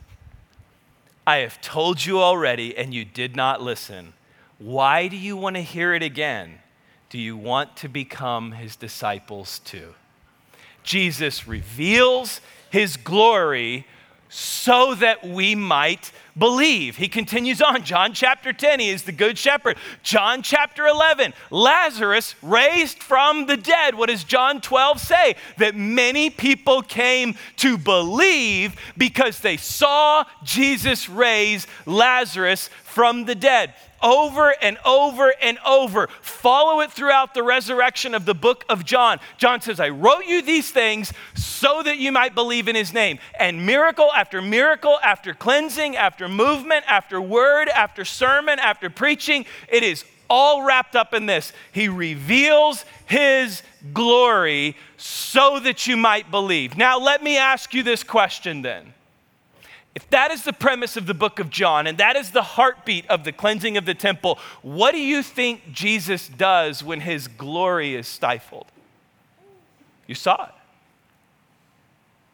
I 1.26 1.38
have 1.38 1.60
told 1.60 2.06
you 2.06 2.20
already, 2.20 2.76
and 2.76 2.94
you 2.94 3.04
did 3.04 3.36
not 3.36 3.60
listen. 3.60 4.14
Why 4.58 5.08
do 5.08 5.16
you 5.16 5.36
want 5.36 5.56
to 5.56 5.62
hear 5.62 5.92
it 5.92 6.02
again? 6.02 6.60
Do 7.10 7.18
you 7.18 7.36
want 7.36 7.76
to 7.78 7.88
become 7.88 8.52
his 8.52 8.76
disciples 8.76 9.58
too? 9.60 9.94
Jesus 10.82 11.46
reveals 11.46 12.40
his 12.70 12.96
glory 12.96 13.86
so 14.28 14.94
that 14.96 15.26
we 15.26 15.54
might 15.54 16.12
believe. 16.36 16.96
He 16.96 17.08
continues 17.08 17.60
on. 17.60 17.82
John 17.82 18.12
chapter 18.12 18.52
10, 18.52 18.80
he 18.80 18.90
is 18.90 19.02
the 19.02 19.12
good 19.12 19.36
shepherd. 19.36 19.76
John 20.02 20.42
chapter 20.42 20.86
11, 20.86 21.34
Lazarus 21.50 22.34
raised 22.42 23.02
from 23.02 23.46
the 23.46 23.56
dead. 23.56 23.94
What 23.94 24.08
does 24.08 24.24
John 24.24 24.60
12 24.60 25.00
say? 25.00 25.36
That 25.56 25.74
many 25.74 26.30
people 26.30 26.82
came 26.82 27.36
to 27.56 27.78
believe 27.78 28.76
because 28.96 29.40
they 29.40 29.56
saw 29.56 30.24
Jesus 30.44 31.08
raise 31.08 31.66
Lazarus 31.86 32.70
from 32.84 33.24
the 33.24 33.34
dead 33.34 33.74
over 34.02 34.54
and 34.62 34.78
over 34.84 35.34
and 35.40 35.58
over. 35.66 36.08
Follow 36.20 36.80
it 36.80 36.92
throughout 36.92 37.34
the 37.34 37.42
resurrection 37.42 38.14
of 38.14 38.24
the 38.24 38.34
book 38.34 38.64
of 38.68 38.84
John. 38.84 39.18
John 39.36 39.60
says, 39.60 39.80
I 39.80 39.88
wrote 39.88 40.26
you 40.26 40.42
these 40.42 40.70
things 40.70 41.12
so 41.34 41.82
that 41.82 41.98
you 41.98 42.12
might 42.12 42.34
believe 42.34 42.68
in 42.68 42.76
his 42.76 42.92
name. 42.92 43.18
And 43.38 43.66
miracle 43.66 44.10
after 44.14 44.40
miracle, 44.42 44.98
after 45.02 45.34
cleansing, 45.34 45.96
after 45.96 46.28
movement, 46.28 46.84
after 46.86 47.20
word, 47.20 47.68
after 47.68 48.04
sermon, 48.04 48.58
after 48.58 48.90
preaching, 48.90 49.46
it 49.68 49.82
is 49.82 50.04
all 50.30 50.62
wrapped 50.62 50.94
up 50.94 51.14
in 51.14 51.26
this. 51.26 51.52
He 51.72 51.88
reveals 51.88 52.84
his 53.06 53.62
glory 53.92 54.76
so 54.96 55.58
that 55.60 55.86
you 55.86 55.96
might 55.96 56.30
believe. 56.30 56.76
Now, 56.76 56.98
let 56.98 57.22
me 57.22 57.38
ask 57.38 57.72
you 57.72 57.82
this 57.82 58.02
question 58.02 58.62
then. 58.62 58.92
If 59.98 60.08
that 60.10 60.30
is 60.30 60.44
the 60.44 60.52
premise 60.52 60.96
of 60.96 61.06
the 61.06 61.12
book 61.12 61.40
of 61.40 61.50
John 61.50 61.88
and 61.88 61.98
that 61.98 62.14
is 62.14 62.30
the 62.30 62.44
heartbeat 62.44 63.04
of 63.08 63.24
the 63.24 63.32
cleansing 63.32 63.76
of 63.76 63.84
the 63.84 63.94
temple, 63.94 64.38
what 64.62 64.92
do 64.92 65.00
you 65.00 65.24
think 65.24 65.72
Jesus 65.72 66.28
does 66.28 66.84
when 66.84 67.00
his 67.00 67.26
glory 67.26 67.96
is 67.96 68.06
stifled? 68.06 68.68
You 70.06 70.14
saw 70.14 70.44
it. 70.44 70.52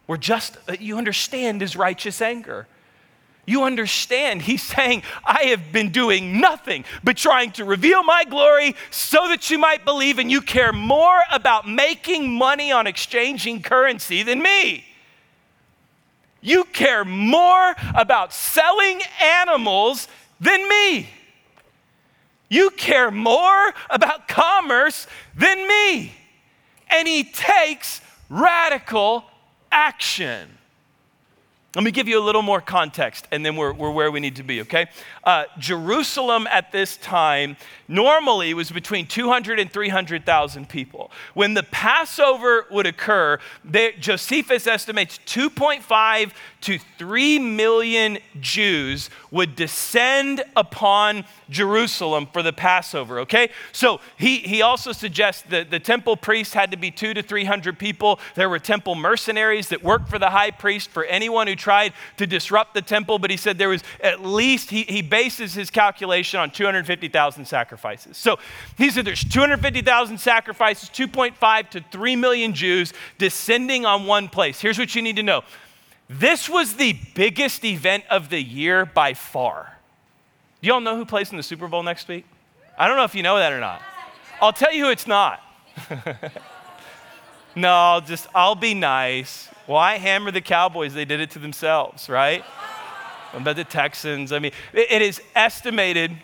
We're 0.06 0.18
just, 0.18 0.58
uh, 0.68 0.76
you 0.78 0.98
understand 0.98 1.62
his 1.62 1.74
righteous 1.74 2.20
anger. 2.20 2.66
You 3.46 3.64
understand, 3.64 4.42
he's 4.42 4.62
saying, 4.76 5.02
I 5.24 5.44
have 5.44 5.72
been 5.72 5.88
doing 5.88 6.42
nothing 6.42 6.84
but 7.02 7.16
trying 7.16 7.52
to 7.52 7.64
reveal 7.64 8.02
my 8.02 8.24
glory 8.24 8.76
so 8.90 9.26
that 9.28 9.48
you 9.48 9.56
might 9.56 9.86
believe, 9.86 10.18
and 10.18 10.30
you 10.30 10.42
care 10.42 10.74
more 10.74 11.22
about 11.32 11.66
making 11.66 12.30
money 12.30 12.72
on 12.72 12.86
exchanging 12.86 13.62
currency 13.62 14.22
than 14.22 14.42
me. 14.42 14.84
You 16.44 16.64
care 16.64 17.06
more 17.06 17.74
about 17.94 18.34
selling 18.34 19.00
animals 19.18 20.08
than 20.38 20.68
me. 20.68 21.08
You 22.50 22.68
care 22.68 23.10
more 23.10 23.72
about 23.88 24.28
commerce 24.28 25.06
than 25.34 25.66
me. 25.66 26.12
And 26.88 27.08
he 27.08 27.24
takes 27.24 28.02
radical 28.28 29.24
action. 29.72 30.50
Let 31.74 31.82
me 31.82 31.90
give 31.90 32.06
you 32.06 32.20
a 32.20 32.22
little 32.22 32.42
more 32.42 32.60
context, 32.60 33.26
and 33.32 33.44
then 33.44 33.56
we're, 33.56 33.72
we're 33.72 33.90
where 33.90 34.12
we 34.12 34.20
need 34.20 34.36
to 34.36 34.44
be, 34.44 34.60
okay? 34.60 34.86
Uh, 35.24 35.44
Jerusalem 35.58 36.46
at 36.46 36.70
this 36.70 36.96
time 36.98 37.56
normally 37.88 38.54
was 38.54 38.70
between 38.70 39.08
200 39.08 39.58
and 39.58 39.72
300,000 39.72 40.68
people. 40.68 41.10
When 41.34 41.54
the 41.54 41.64
Passover 41.64 42.66
would 42.70 42.86
occur, 42.86 43.40
they, 43.64 43.92
Josephus 43.98 44.68
estimates 44.68 45.18
2.5 45.26 46.30
to 46.62 46.78
3 46.96 47.38
million 47.40 48.18
Jews 48.40 49.10
would 49.32 49.56
descend 49.56 50.42
upon 50.56 51.24
Jerusalem 51.50 52.28
for 52.32 52.42
the 52.42 52.52
Passover, 52.52 53.20
okay? 53.20 53.50
So 53.72 54.00
he, 54.16 54.38
he 54.38 54.62
also 54.62 54.92
suggests 54.92 55.42
that 55.50 55.70
the 55.70 55.80
temple 55.80 56.16
priests 56.16 56.54
had 56.54 56.70
to 56.70 56.76
be 56.76 56.90
two 56.90 57.14
to 57.14 57.22
300 57.22 57.78
people. 57.78 58.20
There 58.34 58.48
were 58.48 58.58
temple 58.58 58.94
mercenaries 58.94 59.68
that 59.68 59.82
worked 59.82 60.08
for 60.08 60.18
the 60.18 60.30
high 60.30 60.52
priest 60.52 60.90
for 60.90 61.04
anyone 61.04 61.48
who 61.48 61.56
tried 61.64 61.94
to 62.18 62.26
disrupt 62.26 62.74
the 62.74 62.82
temple, 62.82 63.18
but 63.18 63.30
he 63.30 63.38
said 63.38 63.56
there 63.56 63.70
was 63.70 63.82
at 64.02 64.22
least, 64.22 64.68
he, 64.68 64.82
he 64.82 65.00
bases 65.00 65.54
his 65.54 65.70
calculation 65.70 66.38
on 66.38 66.50
250,000 66.50 67.46
sacrifices. 67.46 68.18
So 68.18 68.38
he 68.76 68.90
said 68.90 69.06
there's 69.06 69.24
250,000 69.24 70.18
sacrifices, 70.18 70.90
2.5 70.90 71.70
to 71.70 71.84
3 71.90 72.16
million 72.16 72.52
Jews 72.52 72.92
descending 73.16 73.86
on 73.86 74.04
one 74.04 74.28
place. 74.28 74.60
Here's 74.60 74.78
what 74.78 74.94
you 74.94 75.00
need 75.00 75.16
to 75.16 75.22
know 75.22 75.42
this 76.06 76.50
was 76.50 76.74
the 76.74 76.98
biggest 77.14 77.64
event 77.64 78.04
of 78.10 78.28
the 78.28 78.42
year 78.42 78.84
by 78.84 79.14
far. 79.14 79.78
Do 80.60 80.68
y'all 80.68 80.80
know 80.80 80.96
who 80.96 81.06
plays 81.06 81.30
in 81.30 81.38
the 81.38 81.42
Super 81.42 81.66
Bowl 81.66 81.82
next 81.82 82.08
week? 82.08 82.26
I 82.76 82.86
don't 82.88 82.98
know 82.98 83.04
if 83.04 83.14
you 83.14 83.22
know 83.22 83.38
that 83.38 83.54
or 83.54 83.60
not. 83.60 83.80
I'll 84.42 84.52
tell 84.52 84.72
you 84.72 84.84
who 84.84 84.90
it's 84.90 85.06
not. 85.06 85.40
no, 87.54 88.00
just, 88.04 88.26
I'll 88.34 88.54
be 88.54 88.74
nice. 88.74 89.48
Why 89.66 89.98
hammer 89.98 90.30
the 90.30 90.40
Cowboys? 90.40 90.94
They 90.94 91.04
did 91.04 91.20
it 91.20 91.30
to 91.32 91.38
themselves, 91.38 92.08
right? 92.08 92.44
About 93.32 93.56
the 93.56 93.64
Texans. 93.64 94.32
I 94.32 94.38
mean, 94.38 94.52
it 94.72 95.02
is 95.02 95.20
estimated 95.34 96.16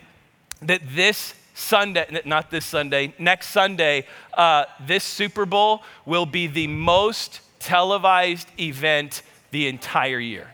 that 0.62 0.82
this 0.94 1.34
Sunday, 1.54 2.20
not 2.24 2.50
this 2.50 2.64
Sunday, 2.64 3.14
next 3.18 3.48
Sunday, 3.48 4.06
uh, 4.34 4.64
this 4.86 5.04
Super 5.04 5.46
Bowl 5.46 5.82
will 6.06 6.26
be 6.26 6.46
the 6.46 6.66
most 6.66 7.40
televised 7.58 8.48
event 8.58 9.22
the 9.50 9.68
entire 9.68 10.18
year. 10.18 10.48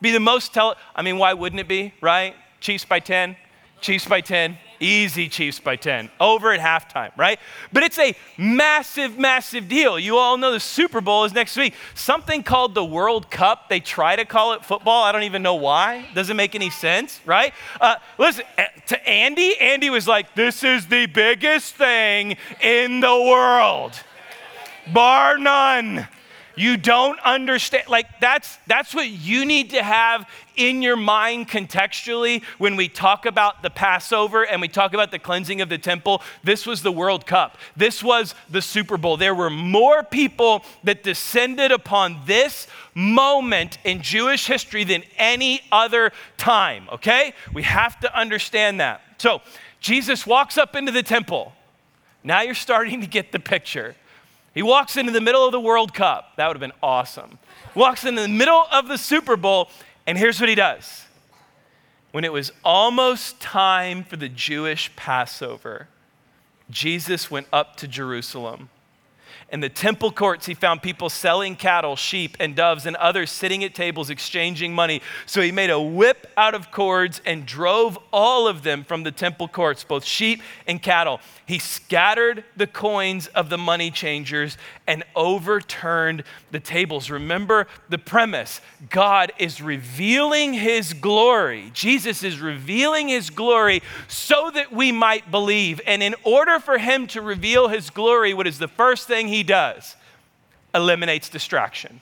Be 0.00 0.10
the 0.10 0.20
most 0.20 0.52
tele, 0.52 0.74
I 0.94 1.02
mean, 1.02 1.18
why 1.18 1.32
wouldn't 1.32 1.60
it 1.60 1.68
be, 1.68 1.94
right? 2.00 2.34
Chiefs 2.60 2.84
by 2.84 3.00
10, 3.00 3.36
Chiefs 3.80 4.06
by 4.06 4.20
10, 4.20 4.58
easy 4.80 5.28
Chiefs 5.28 5.60
by 5.60 5.76
10, 5.76 6.10
over 6.20 6.52
at 6.52 6.60
halftime, 6.60 7.10
right? 7.16 7.38
But 7.72 7.82
it's 7.82 7.98
a 7.98 8.14
massive, 8.36 9.18
massive 9.18 9.68
deal. 9.68 9.98
You 9.98 10.16
all 10.16 10.36
know 10.36 10.52
the 10.52 10.60
Super 10.60 11.00
Bowl 11.00 11.24
is 11.24 11.32
next 11.32 11.56
week. 11.56 11.74
Something 11.94 12.42
called 12.42 12.74
the 12.74 12.84
World 12.84 13.30
Cup, 13.30 13.68
they 13.68 13.80
try 13.80 14.16
to 14.16 14.24
call 14.24 14.52
it 14.52 14.64
football. 14.64 15.04
I 15.04 15.12
don't 15.12 15.24
even 15.24 15.42
know 15.42 15.54
why. 15.54 16.06
Doesn't 16.14 16.36
make 16.36 16.54
any 16.54 16.70
sense, 16.70 17.20
right? 17.24 17.52
Uh, 17.80 17.96
listen, 18.18 18.44
eh, 18.58 18.66
to 18.86 19.08
Andy, 19.08 19.58
Andy 19.60 19.90
was 19.90 20.06
like, 20.06 20.34
this 20.34 20.62
is 20.62 20.86
the 20.86 21.06
biggest 21.06 21.74
thing 21.74 22.36
in 22.62 23.00
the 23.00 23.08
world, 23.08 23.92
bar 24.92 25.38
none. 25.38 26.08
You 26.56 26.76
don't 26.76 27.18
understand. 27.20 27.88
Like, 27.88 28.20
that's, 28.20 28.58
that's 28.66 28.94
what 28.94 29.08
you 29.08 29.44
need 29.44 29.70
to 29.70 29.82
have 29.82 30.28
in 30.56 30.82
your 30.82 30.96
mind 30.96 31.48
contextually 31.48 32.42
when 32.58 32.76
we 32.76 32.88
talk 32.88 33.26
about 33.26 33.62
the 33.62 33.70
Passover 33.70 34.44
and 34.46 34.60
we 34.60 34.68
talk 34.68 34.94
about 34.94 35.10
the 35.10 35.18
cleansing 35.18 35.60
of 35.60 35.68
the 35.68 35.78
temple. 35.78 36.22
This 36.44 36.66
was 36.66 36.82
the 36.82 36.92
World 36.92 37.26
Cup, 37.26 37.58
this 37.76 38.02
was 38.02 38.34
the 38.50 38.62
Super 38.62 38.96
Bowl. 38.96 39.16
There 39.16 39.34
were 39.34 39.50
more 39.50 40.02
people 40.02 40.64
that 40.84 41.02
descended 41.02 41.72
upon 41.72 42.20
this 42.26 42.66
moment 42.94 43.78
in 43.84 44.02
Jewish 44.02 44.46
history 44.46 44.84
than 44.84 45.02
any 45.16 45.60
other 45.72 46.12
time, 46.36 46.88
okay? 46.92 47.34
We 47.52 47.64
have 47.64 47.98
to 48.00 48.16
understand 48.16 48.80
that. 48.80 49.02
So, 49.18 49.42
Jesus 49.80 50.26
walks 50.26 50.56
up 50.56 50.74
into 50.76 50.92
the 50.92 51.02
temple. 51.02 51.52
Now 52.22 52.40
you're 52.40 52.54
starting 52.54 53.02
to 53.02 53.06
get 53.06 53.32
the 53.32 53.38
picture. 53.38 53.94
He 54.54 54.62
walks 54.62 54.96
into 54.96 55.10
the 55.10 55.20
middle 55.20 55.44
of 55.44 55.52
the 55.52 55.60
World 55.60 55.92
Cup. 55.92 56.36
That 56.36 56.46
would 56.46 56.56
have 56.56 56.60
been 56.60 56.78
awesome. 56.82 57.38
Walks 57.74 58.04
into 58.04 58.22
the 58.22 58.28
middle 58.28 58.66
of 58.70 58.86
the 58.86 58.96
Super 58.96 59.36
Bowl, 59.36 59.68
and 60.06 60.16
here's 60.16 60.38
what 60.38 60.48
he 60.48 60.54
does. 60.54 61.04
When 62.12 62.24
it 62.24 62.32
was 62.32 62.52
almost 62.64 63.40
time 63.40 64.04
for 64.04 64.16
the 64.16 64.28
Jewish 64.28 64.94
Passover, 64.94 65.88
Jesus 66.70 67.30
went 67.30 67.48
up 67.52 67.76
to 67.78 67.88
Jerusalem. 67.88 68.70
In 69.52 69.60
the 69.60 69.68
temple 69.68 70.10
courts, 70.10 70.46
he 70.46 70.54
found 70.54 70.82
people 70.82 71.08
selling 71.08 71.54
cattle, 71.54 71.96
sheep, 71.96 72.36
and 72.40 72.56
doves, 72.56 72.86
and 72.86 72.96
others 72.96 73.30
sitting 73.30 73.62
at 73.62 73.74
tables 73.74 74.10
exchanging 74.10 74.74
money. 74.74 75.02
So 75.26 75.40
he 75.40 75.52
made 75.52 75.70
a 75.70 75.80
whip 75.80 76.26
out 76.36 76.54
of 76.54 76.70
cords 76.70 77.20
and 77.24 77.46
drove 77.46 77.98
all 78.12 78.48
of 78.48 78.62
them 78.62 78.84
from 78.84 79.02
the 79.02 79.12
temple 79.12 79.48
courts, 79.48 79.84
both 79.84 80.04
sheep 80.04 80.42
and 80.66 80.82
cattle. 80.82 81.20
He 81.46 81.58
scattered 81.58 82.44
the 82.56 82.66
coins 82.66 83.26
of 83.28 83.50
the 83.50 83.58
money 83.58 83.90
changers 83.90 84.56
and 84.86 85.04
overturned 85.14 86.24
the 86.50 86.60
tables. 86.60 87.10
Remember 87.10 87.66
the 87.88 87.98
premise 87.98 88.60
God 88.88 89.32
is 89.38 89.60
revealing 89.60 90.54
his 90.54 90.94
glory. 90.94 91.70
Jesus 91.74 92.22
is 92.22 92.40
revealing 92.40 93.08
his 93.08 93.30
glory 93.30 93.82
so 94.08 94.50
that 94.54 94.72
we 94.72 94.90
might 94.90 95.30
believe. 95.30 95.80
And 95.86 96.02
in 96.02 96.14
order 96.22 96.58
for 96.58 96.78
him 96.78 97.06
to 97.08 97.20
reveal 97.20 97.68
his 97.68 97.90
glory, 97.90 98.32
what 98.32 98.46
is 98.46 98.58
the 98.58 98.68
first 98.68 99.06
thing 99.06 99.28
he 99.28 99.33
does? 99.42 99.96
Eliminates 100.74 101.28
distraction, 101.28 102.00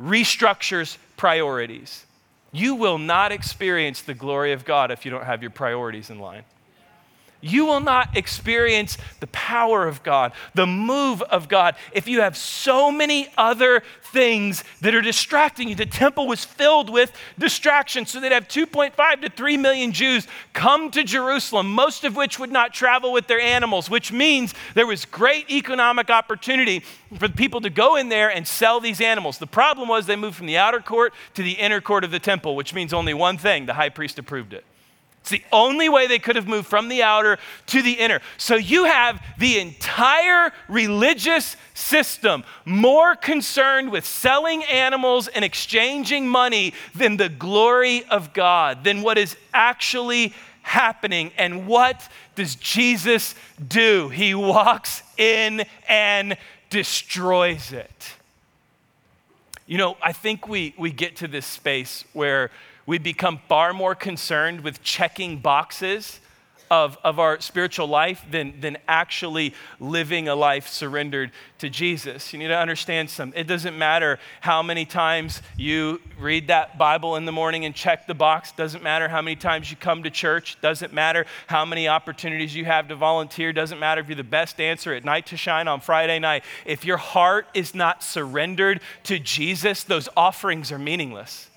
restructures 0.00 0.96
priorities. 1.16 2.06
You 2.52 2.76
will 2.76 2.98
not 2.98 3.32
experience 3.32 4.02
the 4.02 4.14
glory 4.14 4.52
of 4.52 4.64
God 4.64 4.90
if 4.90 5.04
you 5.04 5.10
don't 5.10 5.24
have 5.24 5.42
your 5.42 5.50
priorities 5.50 6.10
in 6.10 6.18
line 6.18 6.44
you 7.44 7.66
will 7.66 7.80
not 7.80 8.16
experience 8.16 8.96
the 9.20 9.26
power 9.28 9.86
of 9.86 10.02
God, 10.02 10.32
the 10.54 10.66
move 10.66 11.22
of 11.22 11.48
God, 11.48 11.76
if 11.92 12.08
you 12.08 12.22
have 12.22 12.36
so 12.36 12.90
many 12.90 13.28
other 13.36 13.82
things 14.14 14.64
that 14.80 14.94
are 14.94 15.02
distracting 15.02 15.68
you. 15.68 15.74
The 15.74 15.84
temple 15.84 16.26
was 16.26 16.44
filled 16.44 16.88
with 16.88 17.12
distractions. 17.38 18.10
So 18.10 18.20
they'd 18.20 18.32
have 18.32 18.48
2.5 18.48 19.20
to 19.22 19.28
3 19.28 19.56
million 19.56 19.92
Jews 19.92 20.26
come 20.52 20.90
to 20.92 21.04
Jerusalem, 21.04 21.72
most 21.72 22.04
of 22.04 22.16
which 22.16 22.38
would 22.38 22.52
not 22.52 22.72
travel 22.72 23.12
with 23.12 23.26
their 23.26 23.40
animals, 23.40 23.90
which 23.90 24.12
means 24.12 24.54
there 24.74 24.86
was 24.86 25.04
great 25.04 25.50
economic 25.50 26.10
opportunity 26.10 26.82
for 27.18 27.28
the 27.28 27.34
people 27.34 27.60
to 27.60 27.70
go 27.70 27.96
in 27.96 28.08
there 28.08 28.30
and 28.30 28.46
sell 28.46 28.80
these 28.80 29.00
animals. 29.00 29.38
The 29.38 29.46
problem 29.46 29.88
was 29.88 30.06
they 30.06 30.16
moved 30.16 30.36
from 30.36 30.46
the 30.46 30.56
outer 30.56 30.80
court 30.80 31.12
to 31.34 31.42
the 31.42 31.52
inner 31.52 31.80
court 31.80 32.04
of 32.04 32.10
the 32.10 32.18
temple, 32.20 32.56
which 32.56 32.72
means 32.72 32.94
only 32.94 33.14
one 33.14 33.36
thing 33.36 33.66
the 33.66 33.74
high 33.74 33.90
priest 33.90 34.18
approved 34.18 34.54
it. 34.54 34.64
It's 35.24 35.30
the 35.30 35.42
only 35.52 35.88
way 35.88 36.06
they 36.06 36.18
could 36.18 36.36
have 36.36 36.46
moved 36.46 36.68
from 36.68 36.90
the 36.90 37.02
outer 37.02 37.38
to 37.68 37.80
the 37.80 37.94
inner. 37.94 38.20
So 38.36 38.56
you 38.56 38.84
have 38.84 39.24
the 39.38 39.58
entire 39.58 40.52
religious 40.68 41.56
system 41.72 42.44
more 42.66 43.16
concerned 43.16 43.90
with 43.90 44.04
selling 44.04 44.64
animals 44.64 45.28
and 45.28 45.42
exchanging 45.42 46.28
money 46.28 46.74
than 46.94 47.16
the 47.16 47.30
glory 47.30 48.04
of 48.10 48.34
God, 48.34 48.84
than 48.84 49.00
what 49.00 49.16
is 49.16 49.34
actually 49.54 50.34
happening. 50.60 51.32
And 51.38 51.66
what 51.66 52.06
does 52.34 52.56
Jesus 52.56 53.34
do? 53.66 54.10
He 54.10 54.34
walks 54.34 55.02
in 55.16 55.64
and 55.88 56.36
destroys 56.68 57.72
it. 57.72 58.12
You 59.66 59.78
know, 59.78 59.96
I 60.02 60.12
think 60.12 60.48
we, 60.48 60.74
we 60.76 60.90
get 60.90 61.16
to 61.16 61.28
this 61.28 61.46
space 61.46 62.04
where 62.12 62.50
we 62.86 62.98
become 62.98 63.40
far 63.48 63.72
more 63.72 63.94
concerned 63.94 64.60
with 64.60 64.82
checking 64.82 65.38
boxes 65.38 66.20
of, 66.70 66.98
of 67.04 67.18
our 67.18 67.40
spiritual 67.40 67.86
life 67.86 68.24
than, 68.30 68.60
than 68.60 68.76
actually 68.88 69.54
living 69.78 70.28
a 70.28 70.34
life 70.34 70.66
surrendered 70.66 71.30
to 71.58 71.68
Jesus. 71.68 72.32
You 72.32 72.38
need 72.38 72.48
to 72.48 72.58
understand 72.58 73.10
something. 73.10 73.38
It 73.38 73.46
doesn't 73.46 73.76
matter 73.76 74.18
how 74.40 74.62
many 74.62 74.84
times 74.84 75.42
you 75.56 76.00
read 76.18 76.48
that 76.48 76.78
Bible 76.78 77.16
in 77.16 77.26
the 77.26 77.32
morning 77.32 77.64
and 77.64 77.74
check 77.74 78.06
the 78.06 78.14
box. 78.14 78.52
Doesn't 78.52 78.82
matter 78.82 79.08
how 79.08 79.22
many 79.22 79.36
times 79.36 79.70
you 79.70 79.76
come 79.76 80.02
to 80.02 80.10
church. 80.10 80.60
Doesn't 80.60 80.92
matter 80.92 81.26
how 81.46 81.64
many 81.64 81.86
opportunities 81.86 82.54
you 82.54 82.64
have 82.64 82.88
to 82.88 82.96
volunteer. 82.96 83.52
Doesn't 83.52 83.78
matter 83.78 84.00
if 84.00 84.08
you're 84.08 84.16
the 84.16 84.24
best 84.24 84.56
dancer 84.56 84.94
at 84.94 85.04
night 85.04 85.26
to 85.26 85.36
shine 85.36 85.68
on 85.68 85.80
Friday 85.80 86.18
night. 86.18 86.44
If 86.64 86.84
your 86.84 86.96
heart 86.96 87.46
is 87.54 87.74
not 87.74 88.02
surrendered 88.02 88.80
to 89.04 89.18
Jesus, 89.18 89.84
those 89.84 90.08
offerings 90.16 90.72
are 90.72 90.78
meaningless. 90.78 91.50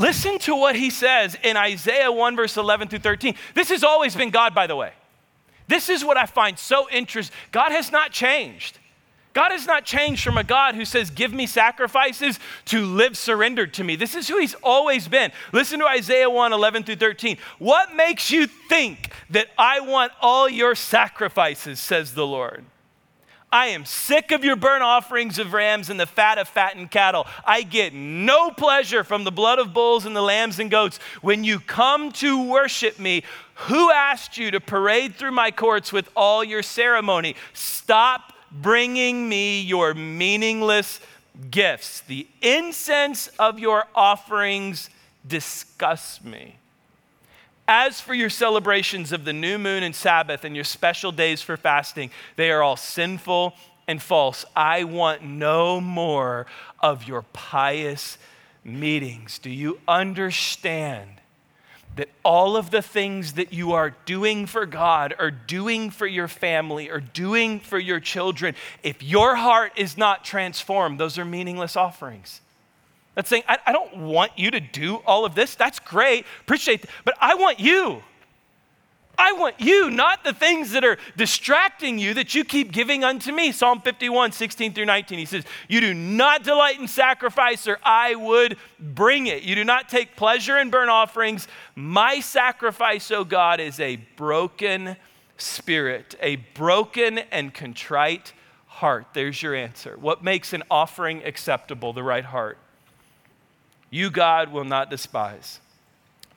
Listen 0.00 0.38
to 0.38 0.56
what 0.56 0.76
he 0.76 0.88
says 0.88 1.36
in 1.44 1.58
Isaiah 1.58 2.10
1, 2.10 2.34
verse 2.34 2.56
11 2.56 2.88
through 2.88 3.00
13. 3.00 3.34
This 3.54 3.68
has 3.68 3.84
always 3.84 4.16
been 4.16 4.30
God, 4.30 4.54
by 4.54 4.66
the 4.66 4.74
way. 4.74 4.92
This 5.68 5.90
is 5.90 6.02
what 6.02 6.16
I 6.16 6.24
find 6.24 6.58
so 6.58 6.88
interesting. 6.90 7.36
God 7.52 7.70
has 7.70 7.92
not 7.92 8.10
changed. 8.10 8.78
God 9.34 9.52
has 9.52 9.66
not 9.66 9.84
changed 9.84 10.24
from 10.24 10.38
a 10.38 10.42
God 10.42 10.74
who 10.74 10.86
says, 10.86 11.10
Give 11.10 11.34
me 11.34 11.46
sacrifices 11.46 12.40
to 12.64 12.86
live 12.86 13.14
surrendered 13.14 13.74
to 13.74 13.84
me. 13.84 13.94
This 13.94 14.14
is 14.14 14.26
who 14.26 14.38
He's 14.38 14.54
always 14.62 15.06
been. 15.06 15.32
Listen 15.52 15.78
to 15.80 15.86
Isaiah 15.86 16.30
1 16.30 16.54
11 16.54 16.84
through 16.84 16.96
13. 16.96 17.36
What 17.58 17.94
makes 17.94 18.30
you 18.30 18.46
think 18.46 19.12
that 19.28 19.48
I 19.58 19.80
want 19.80 20.12
all 20.22 20.48
your 20.48 20.74
sacrifices, 20.74 21.78
says 21.78 22.14
the 22.14 22.26
Lord? 22.26 22.64
I 23.52 23.66
am 23.66 23.84
sick 23.84 24.30
of 24.30 24.44
your 24.44 24.54
burnt 24.54 24.84
offerings 24.84 25.38
of 25.38 25.52
rams 25.52 25.90
and 25.90 25.98
the 25.98 26.06
fat 26.06 26.38
of 26.38 26.46
fattened 26.46 26.92
cattle. 26.92 27.26
I 27.44 27.62
get 27.62 27.92
no 27.92 28.50
pleasure 28.50 29.02
from 29.02 29.24
the 29.24 29.32
blood 29.32 29.58
of 29.58 29.74
bulls 29.74 30.06
and 30.06 30.14
the 30.14 30.22
lambs 30.22 30.60
and 30.60 30.70
goats. 30.70 30.98
When 31.20 31.42
you 31.42 31.58
come 31.58 32.12
to 32.12 32.48
worship 32.48 33.00
me, 33.00 33.24
who 33.54 33.90
asked 33.90 34.38
you 34.38 34.52
to 34.52 34.60
parade 34.60 35.16
through 35.16 35.32
my 35.32 35.50
courts 35.50 35.92
with 35.92 36.08
all 36.14 36.44
your 36.44 36.62
ceremony? 36.62 37.34
Stop 37.52 38.32
bringing 38.52 39.28
me 39.28 39.60
your 39.60 39.94
meaningless 39.94 41.00
gifts. 41.50 42.02
The 42.02 42.28
incense 42.42 43.28
of 43.38 43.58
your 43.58 43.84
offerings 43.96 44.90
disgusts 45.26 46.22
me. 46.22 46.59
As 47.72 48.00
for 48.00 48.14
your 48.14 48.30
celebrations 48.30 49.12
of 49.12 49.24
the 49.24 49.32
new 49.32 49.56
moon 49.56 49.84
and 49.84 49.94
Sabbath 49.94 50.42
and 50.44 50.56
your 50.56 50.64
special 50.64 51.12
days 51.12 51.40
for 51.40 51.56
fasting, 51.56 52.10
they 52.34 52.50
are 52.50 52.64
all 52.64 52.76
sinful 52.76 53.54
and 53.86 54.02
false. 54.02 54.44
I 54.56 54.82
want 54.82 55.22
no 55.22 55.80
more 55.80 56.46
of 56.80 57.06
your 57.06 57.22
pious 57.32 58.18
meetings. 58.64 59.38
Do 59.38 59.50
you 59.50 59.78
understand 59.86 61.20
that 61.94 62.08
all 62.24 62.56
of 62.56 62.72
the 62.72 62.82
things 62.82 63.34
that 63.34 63.52
you 63.52 63.70
are 63.70 63.94
doing 64.04 64.46
for 64.46 64.66
God 64.66 65.14
or 65.16 65.30
doing 65.30 65.90
for 65.90 66.08
your 66.08 66.26
family 66.26 66.90
or 66.90 66.98
doing 66.98 67.60
for 67.60 67.78
your 67.78 68.00
children, 68.00 68.56
if 68.82 69.00
your 69.00 69.36
heart 69.36 69.74
is 69.76 69.96
not 69.96 70.24
transformed, 70.24 70.98
those 70.98 71.18
are 71.18 71.24
meaningless 71.24 71.76
offerings? 71.76 72.40
That's 73.14 73.28
saying, 73.28 73.42
I, 73.48 73.58
I 73.66 73.72
don't 73.72 73.96
want 73.96 74.32
you 74.36 74.50
to 74.50 74.60
do 74.60 74.96
all 75.06 75.24
of 75.24 75.34
this. 75.34 75.54
That's 75.54 75.78
great. 75.78 76.24
Appreciate 76.42 76.82
that. 76.82 76.90
But 77.04 77.16
I 77.20 77.34
want 77.34 77.60
you. 77.60 78.02
I 79.20 79.32
want 79.32 79.60
you, 79.60 79.90
not 79.90 80.24
the 80.24 80.32
things 80.32 80.70
that 80.70 80.82
are 80.82 80.96
distracting 81.14 81.98
you 81.98 82.14
that 82.14 82.34
you 82.34 82.42
keep 82.42 82.72
giving 82.72 83.04
unto 83.04 83.32
me. 83.32 83.52
Psalm 83.52 83.82
51, 83.82 84.32
16 84.32 84.72
through 84.72 84.86
19. 84.86 85.18
He 85.18 85.26
says, 85.26 85.44
You 85.68 85.82
do 85.82 85.92
not 85.92 86.42
delight 86.42 86.80
in 86.80 86.88
sacrifice, 86.88 87.68
or 87.68 87.78
I 87.82 88.14
would 88.14 88.56
bring 88.78 89.26
it. 89.26 89.42
You 89.42 89.54
do 89.54 89.64
not 89.64 89.90
take 89.90 90.16
pleasure 90.16 90.56
in 90.56 90.70
burnt 90.70 90.88
offerings. 90.88 91.48
My 91.74 92.20
sacrifice, 92.20 93.10
O 93.10 93.24
God, 93.24 93.60
is 93.60 93.78
a 93.78 93.96
broken 94.16 94.96
spirit, 95.36 96.14
a 96.22 96.36
broken 96.36 97.18
and 97.18 97.52
contrite 97.52 98.32
heart. 98.66 99.08
There's 99.12 99.42
your 99.42 99.54
answer. 99.54 99.98
What 100.00 100.24
makes 100.24 100.54
an 100.54 100.62
offering 100.70 101.22
acceptable? 101.24 101.92
The 101.92 102.02
right 102.02 102.24
heart 102.24 102.56
you, 103.90 104.10
God, 104.10 104.52
will 104.52 104.64
not 104.64 104.90
despise. 104.90 105.60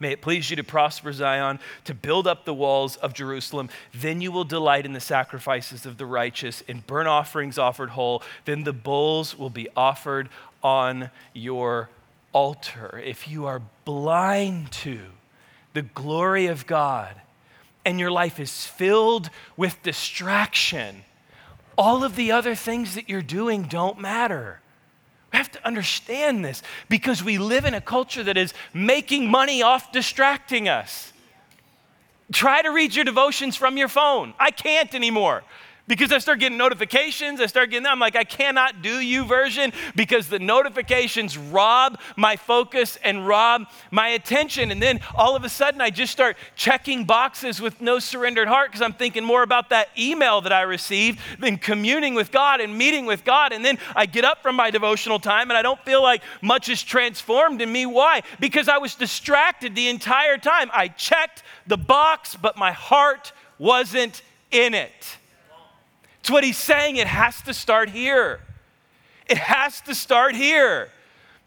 May 0.00 0.12
it 0.12 0.22
please 0.22 0.50
you 0.50 0.56
to 0.56 0.64
prosper 0.64 1.12
Zion, 1.12 1.60
to 1.84 1.94
build 1.94 2.26
up 2.26 2.44
the 2.44 2.52
walls 2.52 2.96
of 2.96 3.14
Jerusalem. 3.14 3.70
Then 3.94 4.20
you 4.20 4.32
will 4.32 4.44
delight 4.44 4.84
in 4.84 4.92
the 4.92 5.00
sacrifices 5.00 5.86
of 5.86 5.98
the 5.98 6.06
righteous, 6.06 6.62
in 6.62 6.80
burnt 6.80 7.08
offerings 7.08 7.58
offered 7.58 7.90
whole. 7.90 8.22
Then 8.44 8.64
the 8.64 8.72
bulls 8.72 9.38
will 9.38 9.50
be 9.50 9.68
offered 9.76 10.28
on 10.62 11.10
your 11.32 11.90
altar. 12.32 13.00
If 13.04 13.28
you 13.28 13.46
are 13.46 13.62
blind 13.84 14.72
to 14.72 15.00
the 15.74 15.82
glory 15.82 16.46
of 16.46 16.66
God 16.66 17.14
and 17.84 18.00
your 18.00 18.10
life 18.10 18.40
is 18.40 18.66
filled 18.66 19.30
with 19.56 19.82
distraction, 19.82 21.04
all 21.78 22.02
of 22.02 22.16
the 22.16 22.32
other 22.32 22.54
things 22.54 22.94
that 22.96 23.08
you're 23.08 23.22
doing 23.22 23.62
don't 23.62 24.00
matter. 24.00 24.60
We 25.34 25.38
have 25.38 25.50
to 25.50 25.66
understand 25.66 26.44
this 26.44 26.62
because 26.88 27.24
we 27.24 27.38
live 27.38 27.64
in 27.64 27.74
a 27.74 27.80
culture 27.80 28.22
that 28.22 28.36
is 28.36 28.54
making 28.72 29.28
money 29.28 29.64
off 29.64 29.90
distracting 29.90 30.68
us. 30.68 31.12
Try 32.32 32.62
to 32.62 32.68
read 32.68 32.94
your 32.94 33.04
devotions 33.04 33.56
from 33.56 33.76
your 33.76 33.88
phone. 33.88 34.34
I 34.38 34.52
can't 34.52 34.94
anymore 34.94 35.42
because 35.86 36.12
I 36.12 36.18
start 36.18 36.40
getting 36.40 36.56
notifications. 36.56 37.40
I 37.40 37.46
start 37.46 37.70
getting. 37.70 37.86
I'm 37.86 37.98
like, 37.98 38.16
I 38.16 38.24
cannot 38.24 38.80
do 38.80 39.00
YouVersion 39.00 39.74
because 39.94 40.28
the 40.28 40.38
notifications 40.38 41.36
rob 41.36 42.00
my 42.16 42.36
focus 42.36 42.98
and 43.04 43.26
rob 43.26 43.66
my 43.90 44.08
attention. 44.08 44.70
And 44.70 44.80
then 44.80 45.00
all 45.14 45.36
of 45.36 45.44
a 45.44 45.48
sudden, 45.48 45.80
I 45.80 45.90
just 45.90 46.12
start 46.12 46.36
checking 46.56 47.04
boxes 47.04 47.60
with 47.60 47.80
no 47.82 47.98
surrendered 47.98 48.48
heart 48.48 48.70
because 48.70 48.80
I'm 48.80 48.94
thinking 48.94 49.24
more 49.24 49.42
about 49.42 49.70
that 49.70 49.88
email 49.98 50.40
that 50.40 50.52
I 50.52 50.62
received 50.62 51.20
than 51.38 51.58
communing 51.58 52.14
with 52.14 52.32
God 52.32 52.60
and 52.60 52.76
meeting 52.78 53.04
with 53.04 53.24
God. 53.24 53.52
And 53.52 53.64
then 53.64 53.78
I 53.94 54.06
get 54.06 54.24
up 54.24 54.42
from 54.42 54.56
my 54.56 54.70
devotional 54.70 55.18
time 55.18 55.50
and 55.50 55.58
I 55.58 55.62
don't 55.62 55.80
feel 55.80 56.02
like 56.02 56.22
much 56.40 56.70
is 56.70 56.82
transformed 56.82 57.60
in 57.60 57.70
me. 57.70 57.84
Why? 57.84 58.22
Because 58.40 58.68
I 58.68 58.78
was 58.78 58.94
distracted 58.94 59.74
the 59.74 59.88
entire 59.88 60.38
time. 60.38 60.70
I 60.72 60.88
checked 60.88 61.42
the 61.66 61.76
box, 61.76 62.36
but 62.36 62.56
my 62.56 62.72
heart 62.72 63.32
wasn't 63.58 64.22
in 64.50 64.72
it. 64.72 65.18
It's 66.24 66.30
what 66.30 66.42
he's 66.42 66.56
saying. 66.56 66.96
It 66.96 67.06
has 67.06 67.42
to 67.42 67.52
start 67.52 67.90
here. 67.90 68.40
It 69.28 69.36
has 69.36 69.82
to 69.82 69.94
start 69.94 70.34
here. 70.34 70.88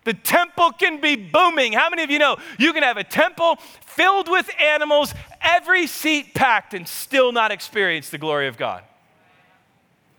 The 0.04 0.14
temple 0.14 0.72
can 0.72 1.02
be 1.02 1.16
booming. 1.16 1.74
How 1.74 1.90
many 1.90 2.04
of 2.04 2.12
you 2.12 2.20
know 2.20 2.38
you 2.60 2.74
can 2.74 2.84
have 2.84 2.96
a 2.96 3.04
temple 3.04 3.56
filled 3.88 4.30
with 4.30 4.48
animals, 4.62 5.16
every 5.42 5.88
seat 5.88 6.36
packed, 6.36 6.76
and 6.76 6.88
still 6.88 7.32
not 7.32 7.52
experience 7.52 8.12
the 8.12 8.20
glory 8.20 8.48
of 8.48 8.56
God? 8.56 8.84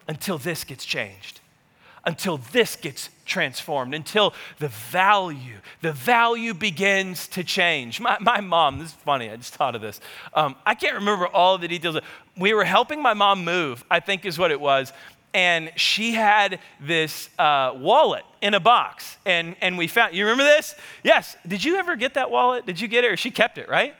Until 0.08 0.38
this 0.38 0.64
gets 0.64 0.84
changed, 0.84 1.38
until 2.04 2.38
this 2.38 2.74
gets 2.74 3.10
transformed, 3.24 3.94
until 3.94 4.34
the 4.58 4.68
value, 4.68 5.58
the 5.82 5.92
value 5.92 6.52
begins 6.52 7.28
to 7.28 7.44
change. 7.44 8.00
My, 8.00 8.16
my 8.20 8.40
mom, 8.40 8.80
this 8.80 8.88
is 8.88 8.94
funny, 8.94 9.30
I 9.30 9.36
just 9.36 9.54
thought 9.54 9.76
of 9.76 9.82
this. 9.82 10.00
Um, 10.34 10.56
I 10.66 10.74
can't 10.74 10.96
remember 10.96 11.28
all 11.28 11.58
the 11.58 11.68
details. 11.68 11.98
We 12.38 12.54
were 12.54 12.64
helping 12.64 13.02
my 13.02 13.14
mom 13.14 13.44
move, 13.44 13.84
I 13.90 14.00
think 14.00 14.24
is 14.24 14.38
what 14.38 14.50
it 14.50 14.60
was 14.60 14.92
and 15.34 15.70
she 15.76 16.12
had 16.12 16.58
this 16.80 17.28
uh, 17.38 17.72
wallet 17.76 18.24
in 18.40 18.54
a 18.54 18.60
box. 18.60 19.18
And, 19.26 19.56
and 19.60 19.76
we 19.76 19.86
found, 19.86 20.14
you 20.14 20.24
remember 20.24 20.44
this? 20.44 20.74
Yes. 21.02 21.36
Did 21.46 21.64
you 21.64 21.76
ever 21.76 21.96
get 21.96 22.14
that 22.14 22.30
wallet? 22.30 22.66
Did 22.66 22.80
you 22.80 22.88
get 22.88 23.04
it 23.04 23.12
or 23.12 23.16
she 23.16 23.30
kept 23.30 23.58
it, 23.58 23.68
right? 23.68 23.94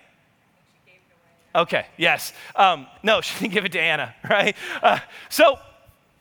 Okay, 1.55 1.87
yes. 1.97 2.33
Um, 2.57 2.87
no, 3.03 3.21
she 3.23 3.39
didn't 3.39 3.53
give 3.53 3.65
it 3.65 3.73
to 3.73 3.81
Anna, 3.81 4.15
right? 4.29 4.57
Uh, 4.83 4.99
so 5.29 5.59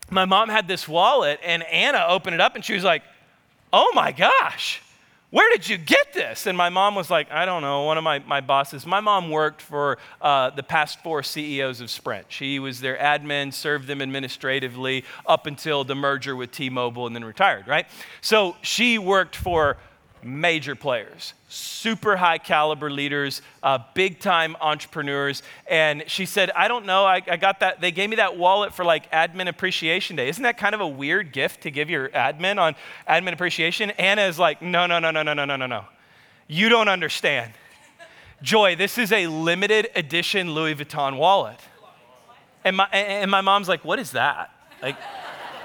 my 0.09 0.25
mom 0.25 0.49
had 0.49 0.67
this 0.67 0.87
wallet, 0.87 1.39
and 1.43 1.63
Anna 1.63 2.05
opened 2.07 2.33
it 2.33 2.41
up 2.41 2.55
and 2.55 2.63
she 2.63 2.73
was 2.73 2.83
like, 2.83 3.03
oh 3.73 3.91
my 3.93 4.11
gosh, 4.11 4.81
where 5.29 5.49
did 5.51 5.67
you 5.67 5.77
get 5.77 6.13
this? 6.13 6.47
And 6.47 6.57
my 6.57 6.69
mom 6.69 6.95
was 6.95 7.09
like, 7.09 7.29
I 7.31 7.45
don't 7.45 7.61
know, 7.61 7.83
one 7.83 7.97
of 7.97 8.03
my, 8.03 8.19
my 8.19 8.39
bosses. 8.39 8.85
My 8.85 9.01
mom 9.01 9.29
worked 9.29 9.61
for 9.61 9.97
uh, 10.21 10.51
the 10.51 10.63
past 10.63 11.03
four 11.03 11.21
CEOs 11.21 11.81
of 11.81 11.89
Sprint. 11.89 12.27
She 12.29 12.59
was 12.59 12.79
their 12.79 12.97
admin, 12.97 13.53
served 13.53 13.87
them 13.87 14.01
administratively 14.01 15.03
up 15.25 15.45
until 15.45 15.83
the 15.83 15.95
merger 15.95 16.33
with 16.35 16.51
T 16.51 16.69
Mobile 16.69 17.07
and 17.07 17.15
then 17.15 17.25
retired, 17.25 17.67
right? 17.67 17.87
So 18.21 18.55
she 18.61 18.97
worked 18.97 19.35
for 19.35 19.75
major 20.23 20.75
players, 20.75 21.33
super 21.47 22.17
high 22.17 22.37
caliber 22.37 22.89
leaders, 22.89 23.41
uh, 23.63 23.79
big 23.93 24.19
time 24.19 24.55
entrepreneurs. 24.59 25.43
And 25.69 26.03
she 26.07 26.25
said, 26.25 26.51
I 26.51 26.67
don't 26.67 26.85
know, 26.85 27.05
I, 27.05 27.21
I, 27.27 27.37
got 27.37 27.61
that, 27.61 27.79
they 27.79 27.91
gave 27.91 28.09
me 28.09 28.17
that 28.17 28.37
wallet 28.37 28.73
for 28.73 28.83
like 28.83 29.11
admin 29.11 29.47
appreciation 29.47 30.15
day. 30.15 30.27
Isn't 30.27 30.43
that 30.43 30.57
kind 30.57 30.75
of 30.75 30.81
a 30.81 30.87
weird 30.87 31.31
gift 31.31 31.61
to 31.61 31.71
give 31.71 31.89
your 31.89 32.09
admin 32.09 32.57
on 32.57 32.75
admin 33.09 33.33
appreciation? 33.33 33.91
Anna 33.91 34.23
is 34.23 34.37
like, 34.37 34.61
no, 34.61 34.85
no, 34.87 34.99
no, 34.99 35.11
no, 35.11 35.23
no, 35.23 35.33
no, 35.33 35.45
no, 35.45 35.55
no, 35.55 35.65
no. 35.67 35.85
You 36.47 36.69
don't 36.69 36.89
understand. 36.89 37.53
Joy, 38.41 38.75
this 38.75 38.97
is 38.97 39.11
a 39.11 39.27
limited 39.27 39.89
edition 39.95 40.53
Louis 40.53 40.75
Vuitton 40.75 41.17
wallet. 41.17 41.59
And 42.63 42.75
my, 42.77 42.87
and 42.87 43.31
my 43.31 43.41
mom's 43.41 43.69
like, 43.69 43.85
what 43.85 43.99
is 43.99 44.11
that? 44.11 44.51
Like, 44.81 44.97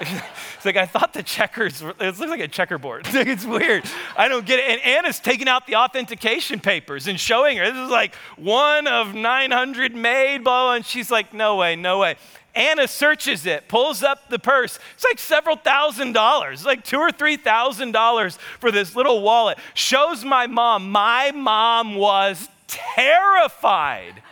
it's 0.02 0.64
like, 0.64 0.76
I 0.76 0.86
thought 0.86 1.12
the 1.12 1.22
checkers, 1.22 1.82
it 1.82 1.98
looks 1.98 2.18
like 2.18 2.40
a 2.40 2.48
checkerboard. 2.48 3.06
it's 3.12 3.44
weird. 3.44 3.84
I 4.16 4.28
don't 4.28 4.46
get 4.46 4.58
it. 4.58 4.70
And 4.70 4.80
Anna's 4.82 5.20
taking 5.20 5.48
out 5.48 5.66
the 5.66 5.76
authentication 5.76 6.60
papers 6.60 7.06
and 7.08 7.18
showing 7.18 7.58
her, 7.58 7.64
this 7.64 7.76
is 7.76 7.90
like 7.90 8.14
one 8.36 8.86
of 8.86 9.14
900 9.14 9.94
made, 9.94 10.44
blah, 10.44 10.64
blah, 10.64 10.74
and 10.74 10.86
she's 10.86 11.10
like, 11.10 11.32
no 11.32 11.56
way, 11.56 11.76
no 11.76 11.98
way. 11.98 12.16
Anna 12.54 12.86
searches 12.86 13.46
it, 13.46 13.66
pulls 13.68 14.02
up 14.02 14.28
the 14.28 14.38
purse. 14.38 14.78
It's 14.94 15.04
like 15.04 15.18
several 15.18 15.56
thousand 15.56 16.12
dollars, 16.12 16.66
like 16.66 16.84
two 16.84 16.98
or 16.98 17.10
three 17.10 17.38
thousand 17.38 17.92
dollars 17.92 18.38
for 18.60 18.70
this 18.70 18.94
little 18.94 19.22
wallet. 19.22 19.56
Shows 19.72 20.22
my 20.22 20.46
mom. 20.46 20.90
My 20.90 21.30
mom 21.30 21.94
was 21.94 22.48
terrified. 22.66 24.22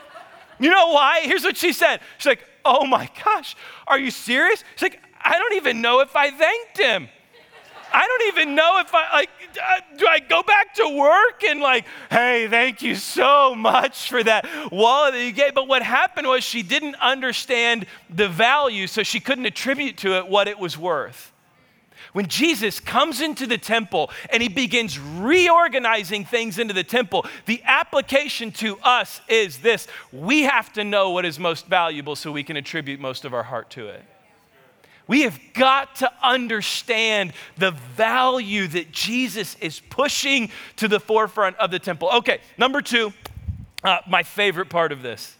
You 0.59 0.71
know 0.71 0.89
why? 0.89 1.21
Here's 1.23 1.45
what 1.45 1.57
she 1.57 1.73
said. 1.73 2.01
She's 2.19 2.27
like, 2.27 2.45
oh 2.65 2.87
my 2.87 3.09
gosh, 3.25 3.57
are 3.87 3.99
you 3.99 4.11
serious? 4.11 4.63
She's 4.77 4.83
like, 4.83 5.01
I 5.23 5.39
don't 5.39 5.55
even 5.55 5.81
know 5.81 6.01
if 6.01 6.17
I 6.17 6.31
thanked 6.31 6.79
him. 6.79 7.09
I 7.93 8.07
don't 8.07 8.39
even 8.39 8.55
know 8.55 8.79
if 8.79 8.95
I 8.95 9.13
like 9.13 9.31
uh, 9.59 9.81
do 9.97 10.07
I 10.07 10.21
go 10.21 10.43
back 10.43 10.75
to 10.75 10.89
work 10.89 11.43
and 11.45 11.61
like, 11.61 11.85
hey, 12.11 12.47
thank 12.49 12.83
you 12.83 12.95
so 12.95 13.55
much 13.55 14.09
for 14.09 14.23
that 14.23 14.47
wallet 14.71 15.15
that 15.15 15.25
you 15.25 15.33
gave. 15.33 15.55
But 15.55 15.69
what 15.69 15.83
happened 15.83 16.29
was 16.29 16.45
she 16.45 16.63
didn't 16.63 16.95
understand 16.97 17.87
the 18.09 18.29
value, 18.29 18.87
so 18.87 19.03
she 19.03 19.21
couldn't 19.21 19.47
attribute 19.47 19.97
to 19.99 20.17
it 20.19 20.29
what 20.29 20.49
it 20.49 20.59
was 20.59 20.79
worth. 20.79 21.33
When 22.13 22.27
Jesus 22.27 22.81
comes 22.81 23.21
into 23.21 23.47
the 23.47 23.59
temple 23.59 24.11
and 24.31 24.43
he 24.43 24.49
begins 24.49 24.99
reorganizing 24.99 26.25
things 26.25 26.59
into 26.59 26.75
the 26.75 26.83
temple, 26.83 27.25
the 27.47 27.63
application 27.65 28.51
to 28.53 28.79
us 28.81 29.21
is 29.29 29.59
this 29.59 29.87
we 30.13 30.43
have 30.43 30.73
to 30.73 30.85
know 30.85 31.11
what 31.11 31.25
is 31.25 31.39
most 31.39 31.67
valuable 31.67 32.17
so 32.17 32.33
we 32.33 32.43
can 32.43 32.57
attribute 32.57 33.01
most 33.01 33.25
of 33.25 33.33
our 33.33 33.45
heart 33.45 33.71
to 33.71 33.87
it. 33.87 34.03
We 35.11 35.23
have 35.23 35.41
got 35.55 35.97
to 35.97 36.13
understand 36.23 37.33
the 37.59 37.73
value 37.73 38.69
that 38.69 38.93
Jesus 38.93 39.57
is 39.61 39.81
pushing 39.91 40.53
to 40.77 40.87
the 40.87 41.01
forefront 41.01 41.57
of 41.57 41.73
the 41.73 41.81
temple. 41.81 42.11
Okay, 42.19 42.39
number 42.57 42.81
two, 42.81 43.13
uh, 43.83 43.99
my 44.09 44.23
favorite 44.23 44.69
part 44.69 44.93
of 44.93 45.03
this. 45.03 45.35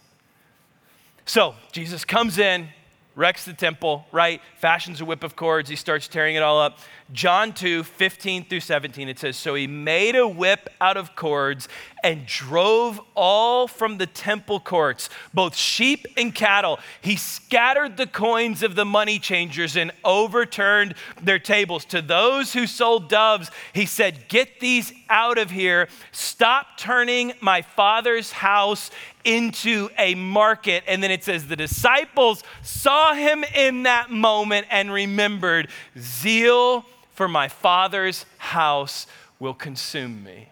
So, 1.25 1.55
Jesus 1.71 2.03
comes 2.03 2.37
in, 2.37 2.67
wrecks 3.15 3.45
the 3.45 3.53
temple, 3.53 4.05
right? 4.11 4.41
Fashions 4.57 4.99
a 4.99 5.05
whip 5.05 5.23
of 5.23 5.37
cords. 5.37 5.69
He 5.69 5.77
starts 5.77 6.09
tearing 6.09 6.35
it 6.35 6.43
all 6.43 6.59
up. 6.59 6.79
John 7.13 7.53
2, 7.53 7.83
15 7.83 8.49
through 8.49 8.59
17, 8.59 9.07
it 9.07 9.19
says, 9.19 9.37
So 9.37 9.55
he 9.55 9.67
made 9.67 10.17
a 10.17 10.27
whip 10.27 10.67
out 10.81 10.97
of 10.97 11.15
cords 11.15 11.69
and 12.03 12.25
drove 12.25 12.99
all 13.15 13.67
from 13.67 13.97
the 13.97 14.05
temple 14.05 14.59
courts, 14.59 15.09
both 15.33 15.55
sheep 15.55 16.05
and 16.17 16.33
cattle. 16.33 16.79
He 17.01 17.15
scattered 17.15 17.97
the 17.97 18.07
coins 18.07 18.63
of 18.63 18.75
the 18.75 18.85
money 18.85 19.19
changers 19.19 19.75
and 19.75 19.91
overturned 20.03 20.95
their 21.21 21.39
tables. 21.39 21.85
To 21.85 22.01
those 22.01 22.53
who 22.53 22.67
sold 22.67 23.09
doves, 23.09 23.51
he 23.73 23.85
said, 23.85 24.27
Get 24.27 24.59
these 24.59 24.93
out 25.09 25.37
of 25.37 25.51
here. 25.51 25.87
Stop 26.11 26.77
turning 26.77 27.33
my 27.41 27.61
father's 27.61 28.31
house 28.31 28.91
into 29.23 29.89
a 29.97 30.15
market. 30.15 30.83
And 30.87 31.01
then 31.03 31.11
it 31.11 31.23
says, 31.23 31.47
The 31.47 31.55
disciples 31.55 32.43
saw 32.61 33.13
him 33.13 33.43
in 33.55 33.83
that 33.83 34.09
moment 34.09 34.67
and 34.69 34.91
remembered, 34.91 35.69
Zeal 35.97 36.85
for 37.13 37.27
my 37.27 37.47
Father's 37.47 38.25
house 38.37 39.05
will 39.39 39.53
consume 39.53 40.23
me. 40.23 40.49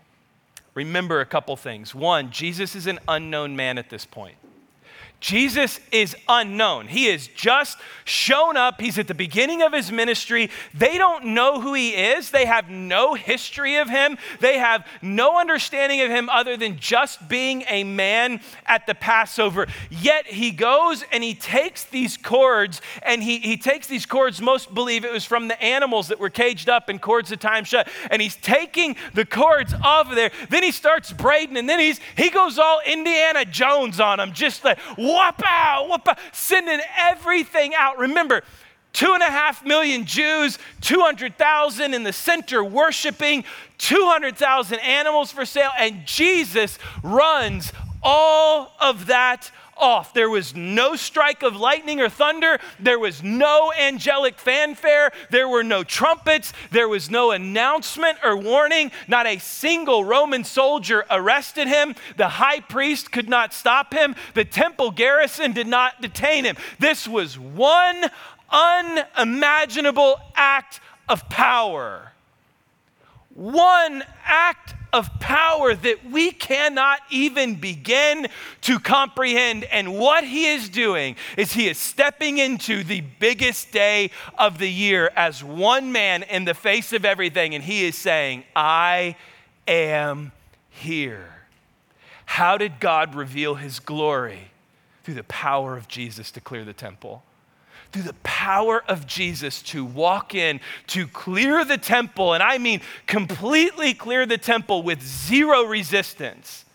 Remember 0.73 1.19
a 1.21 1.25
couple 1.25 1.55
things. 1.55 1.93
One, 1.93 2.31
Jesus 2.31 2.75
is 2.75 2.87
an 2.87 2.99
unknown 3.07 3.55
man 3.55 3.77
at 3.77 3.89
this 3.89 4.05
point. 4.05 4.35
Jesus 5.19 5.79
is 5.91 6.15
unknown. 6.27 6.87
He 6.87 7.07
has 7.07 7.27
just 7.27 7.77
shown 8.05 8.55
up. 8.55 8.79
He's 8.79 8.97
at 8.97 9.07
the 9.07 9.13
beginning 9.13 9.61
of 9.61 9.73
his 9.73 9.91
ministry. 9.91 10.49
They 10.73 10.97
don't 10.97 11.25
know 11.25 11.59
who 11.59 11.73
he 11.73 11.89
is. 11.89 12.31
They 12.31 12.45
have 12.45 12.69
no 12.69 13.15
history 13.15 13.75
of 13.75 13.89
him. 13.89 14.17
They 14.39 14.57
have 14.57 14.87
no 15.01 15.37
understanding 15.37 16.01
of 16.01 16.09
him 16.09 16.29
other 16.29 16.55
than 16.55 16.77
just 16.79 17.27
being 17.27 17.63
a 17.67 17.83
man 17.83 18.39
at 18.65 18.87
the 18.87 18.95
Passover. 18.95 19.67
Yet 19.89 20.25
he 20.25 20.51
goes 20.51 21.03
and 21.11 21.23
he 21.23 21.35
takes 21.35 21.83
these 21.83 22.15
cords, 22.15 22.81
and 23.03 23.21
he, 23.21 23.39
he 23.39 23.57
takes 23.57 23.87
these 23.87 24.05
cords, 24.05 24.41
most 24.41 24.73
believe 24.73 25.03
it 25.03 25.11
was 25.11 25.25
from 25.25 25.49
the 25.49 25.61
animals 25.61 26.07
that 26.07 26.19
were 26.19 26.29
caged 26.29 26.69
up 26.69 26.89
in 26.89 26.97
cords 26.97 27.31
of 27.31 27.39
time 27.39 27.65
shut, 27.65 27.89
and 28.09 28.21
he's 28.21 28.37
taking 28.37 28.95
the 29.13 29.25
cords 29.25 29.73
off 29.83 30.09
of 30.09 30.15
there. 30.15 30.31
Then 30.49 30.63
he 30.63 30.71
starts 30.71 31.11
braiding, 31.11 31.57
and 31.57 31.67
then 31.67 31.79
he's 31.79 31.99
he 32.15 32.29
goes 32.29 32.57
all 32.57 32.79
Indiana 32.85 33.43
Jones 33.45 33.99
on 33.99 34.17
them, 34.19 34.31
just 34.33 34.63
like 34.63 34.79
whoop 35.09 35.41
out, 35.45 35.89
whoop 35.89 36.07
out, 36.07 36.19
sending 36.31 36.79
everything 36.97 37.73
out. 37.75 37.97
Remember, 37.97 38.43
two 38.93 39.13
and 39.13 39.23
a 39.23 39.27
half 39.27 39.65
million 39.65 40.05
Jews, 40.05 40.57
200,000 40.81 41.93
in 41.93 42.03
the 42.03 42.13
center 42.13 42.63
worshiping, 42.63 43.43
200,000 43.77 44.79
animals 44.79 45.31
for 45.31 45.45
sale, 45.45 45.71
and 45.77 46.05
Jesus 46.05 46.77
runs 47.03 47.71
all 48.01 48.73
of 48.79 49.07
that 49.07 49.51
off. 49.79 50.13
There 50.13 50.29
was 50.29 50.55
no 50.55 50.95
strike 50.95 51.43
of 51.43 51.55
lightning 51.55 52.01
or 52.01 52.09
thunder. 52.09 52.59
There 52.79 52.99
was 52.99 53.23
no 53.23 53.71
angelic 53.73 54.37
fanfare. 54.37 55.11
There 55.29 55.47
were 55.47 55.63
no 55.63 55.83
trumpets. 55.83 56.53
There 56.71 56.87
was 56.87 57.09
no 57.09 57.31
announcement 57.31 58.17
or 58.23 58.37
warning. 58.37 58.91
Not 59.07 59.25
a 59.25 59.39
single 59.39 60.03
Roman 60.03 60.43
soldier 60.43 61.05
arrested 61.09 61.67
him. 61.67 61.95
The 62.17 62.27
high 62.29 62.59
priest 62.59 63.11
could 63.11 63.29
not 63.29 63.53
stop 63.53 63.93
him. 63.93 64.15
The 64.33 64.45
temple 64.45 64.91
garrison 64.91 65.53
did 65.53 65.67
not 65.67 66.01
detain 66.01 66.43
him. 66.45 66.57
This 66.79 67.07
was 67.07 67.37
one 67.37 68.05
unimaginable 68.51 70.19
act 70.35 70.79
of 71.07 71.27
power. 71.29 72.11
One 73.33 74.03
act 74.25 74.75
of 74.91 75.19
power 75.19 75.75
that 75.75 76.09
we 76.09 76.31
cannot 76.31 76.99
even 77.09 77.55
begin 77.55 78.27
to 78.61 78.79
comprehend. 78.79 79.63
And 79.65 79.97
what 79.97 80.23
he 80.23 80.47
is 80.47 80.69
doing 80.69 81.15
is 81.37 81.53
he 81.53 81.67
is 81.67 81.77
stepping 81.77 82.37
into 82.37 82.83
the 82.83 83.01
biggest 83.19 83.71
day 83.71 84.11
of 84.37 84.57
the 84.57 84.69
year 84.69 85.11
as 85.15 85.43
one 85.43 85.91
man 85.91 86.23
in 86.23 86.45
the 86.45 86.53
face 86.53 86.93
of 86.93 87.05
everything, 87.05 87.55
and 87.55 87.63
he 87.63 87.85
is 87.85 87.97
saying, 87.97 88.43
I 88.55 89.15
am 89.67 90.31
here. 90.69 91.27
How 92.25 92.57
did 92.57 92.79
God 92.79 93.15
reveal 93.15 93.55
his 93.55 93.79
glory? 93.79 94.51
Through 95.03 95.15
the 95.15 95.23
power 95.23 95.75
of 95.75 95.87
Jesus 95.87 96.29
to 96.31 96.41
clear 96.41 96.63
the 96.63 96.73
temple 96.73 97.23
through 97.91 98.03
the 98.03 98.13
power 98.23 98.83
of 98.87 99.07
Jesus 99.07 99.61
to 99.63 99.83
walk 99.83 100.35
in, 100.35 100.59
to 100.87 101.07
clear 101.07 101.65
the 101.65 101.77
temple, 101.77 102.33
and 102.33 102.43
I 102.43 102.57
mean 102.57 102.81
completely 103.07 103.93
clear 103.93 104.25
the 104.25 104.37
temple 104.37 104.83
with 104.83 105.01
zero 105.01 105.63
resistance. 105.63 106.65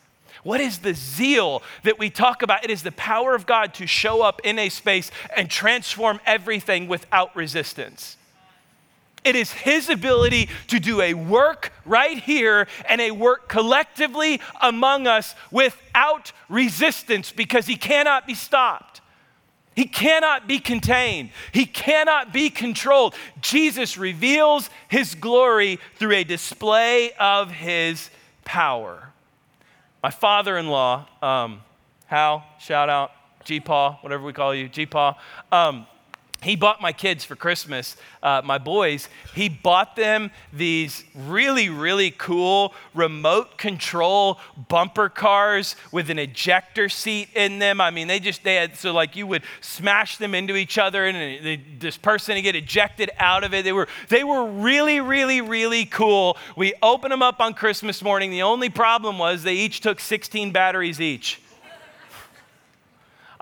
What 0.42 0.61
is 0.61 0.79
the 0.79 0.92
zeal 0.92 1.62
that 1.85 1.98
we 1.98 2.11
talk 2.11 2.42
about? 2.42 2.64
It 2.64 2.70
is 2.70 2.83
the 2.83 2.92
power 2.92 3.35
of 3.35 3.46
God 3.46 3.74
to 3.74 3.87
show 3.87 4.22
up 4.22 4.42
in 4.44 4.59
a 4.59 4.68
space 4.68 5.11
and 5.35 5.50
transform 5.50 6.20
everything 6.27 6.87
without 6.87 7.35
resistance. 7.35 8.18
It 9.24 9.37
is 9.37 9.53
His 9.53 9.88
ability 9.88 10.50
to 10.68 10.79
do 10.79 11.00
a 11.00 11.14
work 11.14 11.72
right 11.87 12.18
here 12.18 12.68
and 12.87 13.00
a 13.00 13.11
work 13.11 13.48
collectively 13.48 14.40
among 14.61 15.07
us 15.07 15.35
without 15.50 16.33
resistance 16.50 17.33
because 17.33 17.66
He 17.66 17.77
cannot 17.77 18.27
be 18.27 18.35
stopped. 18.35 18.93
He 19.74 19.87
cannot 19.87 20.46
be 20.46 20.58
contained. 20.60 21.30
He 21.52 21.66
cannot 21.66 22.32
be 22.32 22.50
controlled. 22.50 23.14
Jesus 23.40 23.98
reveals 23.98 24.70
his 24.88 25.14
glory 25.14 25.80
through 25.96 26.12
a 26.12 26.24
display 26.24 27.12
of 27.18 27.50
his 27.50 28.10
power. 28.44 29.10
My 30.02 30.10
father 30.10 30.56
in 30.58 30.68
law, 30.68 31.08
um, 31.22 31.62
Hal, 32.06 32.44
shout 32.60 32.88
out, 32.88 33.10
G 33.44 33.58
Paw, 33.58 33.98
whatever 34.02 34.24
we 34.24 34.32
call 34.32 34.54
you, 34.54 34.68
G 34.68 34.87
Paw. 34.87 35.18
Um, 35.50 35.87
he 36.44 36.57
bought 36.57 36.80
my 36.80 36.92
kids 36.92 37.24
for 37.24 37.35
Christmas, 37.35 37.96
uh, 38.22 38.42
my 38.44 38.59
boys, 38.59 39.09
he 39.35 39.48
bought 39.48 39.96
them 39.96 40.30
these 40.52 41.02
really, 41.14 41.70
really 41.70 42.11
cool 42.11 42.74
remote 42.94 43.57
control 43.57 44.38
bumper 44.68 45.09
cars 45.09 45.74
with 45.90 46.11
an 46.11 46.18
ejector 46.18 46.88
seat 46.88 47.30
in 47.35 47.59
them. 47.59 47.80
I 47.80 47.90
mean, 47.90 48.09
they 48.09 48.20
just, 48.20 48.44
they 48.44 48.57
had, 48.57 48.76
so 48.76 48.92
like 48.92 49.16
you 49.16 49.26
would 49.26 49.42
smash 49.61 50.18
them 50.18 50.35
into 50.35 50.54
each 50.54 50.76
other 50.76 51.07
and 51.07 51.44
they, 51.44 51.61
this 51.78 51.96
person 51.96 52.35
would 52.35 52.42
get 52.42 52.54
ejected 52.54 53.11
out 53.18 53.42
of 53.42 53.54
it. 53.54 53.64
They 53.64 53.72
were, 53.72 53.88
they 54.09 54.22
were 54.22 54.44
really, 54.44 55.00
really, 55.00 55.40
really 55.40 55.87
cool. 55.87 56.37
We 56.57 56.74
opened 56.83 57.12
them 57.12 57.22
up 57.22 57.40
on 57.40 57.54
Christmas 57.54 58.02
morning. 58.02 58.30
The 58.30 58.42
only 58.42 58.68
problem 58.68 59.18
was 59.18 59.42
they 59.42 59.54
each 59.54 59.80
took 59.80 59.98
16 59.98 60.52
batteries 60.52 61.00
each. 61.00 61.40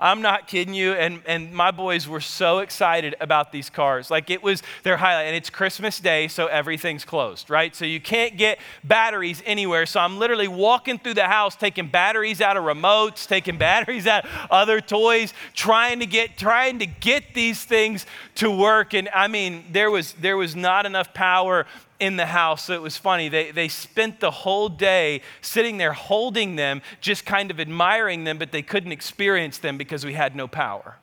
I'm 0.03 0.21
not 0.21 0.47
kidding 0.47 0.73
you. 0.73 0.91
And, 0.91 1.21
and 1.25 1.53
my 1.53 1.71
boys 1.71 2.09
were 2.09 2.19
so 2.19 2.59
excited 2.59 3.15
about 3.21 3.53
these 3.53 3.69
cars. 3.69 4.11
Like 4.11 4.29
it 4.29 4.43
was 4.43 4.61
their 4.83 4.97
highlight. 4.97 5.27
And 5.27 5.35
it's 5.35 5.49
Christmas 5.49 6.01
Day, 6.01 6.27
so 6.27 6.47
everything's 6.47 7.05
closed, 7.05 7.49
right? 7.49 7.73
So 7.73 7.85
you 7.85 8.01
can't 8.01 8.35
get 8.35 8.59
batteries 8.83 9.41
anywhere. 9.45 9.85
So 9.85 10.01
I'm 10.01 10.19
literally 10.19 10.49
walking 10.49 10.99
through 10.99 11.13
the 11.13 11.27
house, 11.27 11.55
taking 11.55 11.87
batteries 11.87 12.41
out 12.41 12.57
of 12.57 12.65
remotes, 12.65 13.25
taking 13.25 13.57
batteries 13.69 14.05
out 14.05 14.25
of 14.25 14.31
other 14.51 14.81
toys, 14.81 15.33
trying 15.53 16.01
to 16.01 16.05
get 16.05 16.37
trying 16.37 16.79
to 16.79 16.85
get 16.85 17.33
these 17.33 17.63
things 17.63 18.05
to 18.35 18.51
work. 18.51 18.93
And 18.93 19.07
I 19.15 19.29
mean, 19.29 19.63
there 19.71 19.89
was 19.89 20.11
there 20.13 20.35
was 20.35 20.53
not 20.53 20.85
enough 20.85 21.13
power 21.13 21.65
in 22.03 22.17
the 22.17 22.25
house. 22.25 22.65
So 22.65 22.73
it 22.73 22.81
was 22.81 22.97
funny. 22.97 23.29
They, 23.29 23.51
they 23.51 23.69
spent 23.69 24.19
the 24.19 24.29
whole 24.29 24.67
day 24.67 25.21
sitting 25.39 25.77
there 25.77 25.93
holding 25.93 26.57
them, 26.57 26.81
just 26.99 27.25
kind 27.25 27.49
of 27.49 27.61
admiring 27.61 28.25
them, 28.25 28.37
but 28.37 28.51
they 28.51 28.61
couldn't 28.61 28.91
experience 28.91 29.57
them 29.57 29.77
because 29.77 30.05
we 30.05 30.13
had 30.13 30.35
no 30.35 30.45
power. 30.45 30.97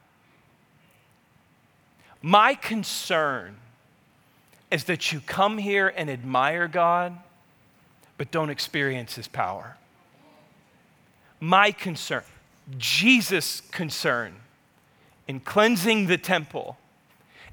My 2.21 2.55
concern 2.55 3.57
is 4.71 4.85
that 4.85 5.11
you 5.11 5.21
come 5.21 5.57
here 5.57 5.89
and 5.89 6.11
admire 6.11 6.69
God, 6.69 7.17
but 8.19 8.31
don't 8.31 8.51
experience 8.51 9.15
His 9.15 9.27
power. 9.27 9.79
My 11.41 11.73
concern, 11.73 12.25
Jesus' 12.77 13.63
concern 13.71 14.35
in 15.27 15.41
cleansing 15.41 16.09
the 16.09 16.19
temple, 16.19 16.77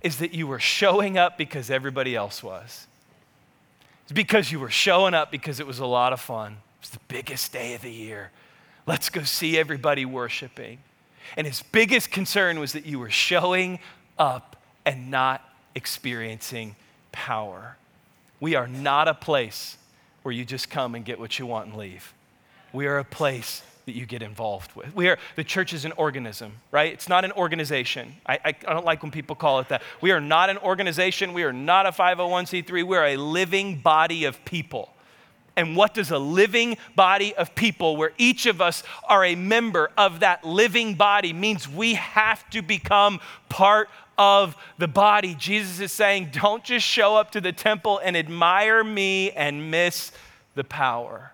is 0.01 0.17
that 0.17 0.33
you 0.33 0.47
were 0.47 0.59
showing 0.59 1.17
up 1.17 1.37
because 1.37 1.71
everybody 1.71 2.13
else 2.13 2.43
was. 2.43 2.87
It's 4.07 4.13
because 4.13 4.53
you 4.53 4.61
were 4.61 4.69
showing 4.69 5.13
up 5.13 5.31
because 5.31 5.59
it 5.59 5.67
was 5.67 5.79
a 5.79 5.85
lot 5.85 6.13
of 6.13 6.21
fun. 6.21 6.53
It 6.53 6.81
was 6.81 6.89
the 6.91 6.99
biggest 7.09 7.51
day 7.51 7.73
of 7.73 7.81
the 7.81 7.91
year. 7.91 8.31
Let's 8.85 9.09
go 9.09 9.23
see 9.23 9.57
everybody 9.57 10.05
worshiping. 10.05 10.77
And 11.35 11.45
his 11.45 11.61
biggest 11.61 12.09
concern 12.09 12.57
was 12.57 12.71
that 12.71 12.85
you 12.85 12.99
were 12.99 13.09
showing 13.09 13.79
up 14.17 14.55
and 14.85 15.11
not 15.11 15.43
experiencing 15.75 16.77
power. 17.11 17.75
We 18.39 18.55
are 18.55 18.65
not 18.65 19.09
a 19.09 19.13
place 19.13 19.75
where 20.21 20.31
you 20.31 20.45
just 20.45 20.69
come 20.69 20.95
and 20.95 21.03
get 21.03 21.19
what 21.19 21.37
you 21.37 21.45
want 21.45 21.67
and 21.67 21.75
leave. 21.75 22.13
We 22.71 22.87
are 22.87 22.99
a 22.99 23.03
place 23.03 23.61
that 23.87 23.95
you 23.95 24.05
get 24.05 24.21
involved 24.21 24.75
with. 24.75 24.93
We 24.93 25.07
are, 25.07 25.17
the 25.37 25.45
church 25.45 25.73
is 25.73 25.85
an 25.85 25.93
organism, 25.93 26.51
right? 26.71 26.91
It's 26.91 27.07
not 27.07 27.23
an 27.23 27.31
organization. 27.31 28.17
I, 28.25 28.33
I, 28.33 28.47
I, 28.67 28.73
don't 28.73 28.85
like 28.85 29.01
when 29.01 29.13
people 29.13 29.33
call 29.33 29.59
it 29.61 29.69
that. 29.69 29.81
We 30.01 30.11
are 30.11 30.19
not 30.19 30.49
an 30.49 30.57
organization. 30.57 31.31
We 31.31 31.43
are 31.43 31.53
not 31.53 31.85
a 31.85 31.91
501c3. 31.91 32.85
We 32.85 32.97
are 32.97 33.05
a 33.07 33.15
living 33.15 33.77
body 33.79 34.25
of 34.25 34.43
people. 34.43 34.89
And 35.55 35.77
what 35.77 35.93
does 35.93 36.11
a 36.11 36.19
living 36.19 36.77
body 36.97 37.33
of 37.35 37.55
people, 37.55 37.95
where 37.95 38.11
each 38.17 38.45
of 38.45 38.59
us 38.59 38.83
are 39.07 39.23
a 39.23 39.35
member 39.35 39.89
of 39.97 40.19
that 40.19 40.43
living 40.43 40.95
body, 40.95 41.31
means 41.31 41.67
we 41.67 41.93
have 41.93 42.47
to 42.49 42.61
become 42.61 43.21
part 43.47 43.89
of 44.17 44.57
the 44.77 44.89
body. 44.89 45.33
Jesus 45.33 45.79
is 45.79 45.93
saying, 45.93 46.31
don't 46.33 46.63
just 46.63 46.85
show 46.85 47.15
up 47.15 47.31
to 47.31 47.39
the 47.39 47.53
temple 47.53 48.01
and 48.03 48.17
admire 48.17 48.83
me 48.83 49.31
and 49.31 49.71
miss 49.71 50.11
the 50.55 50.65
power. 50.65 51.31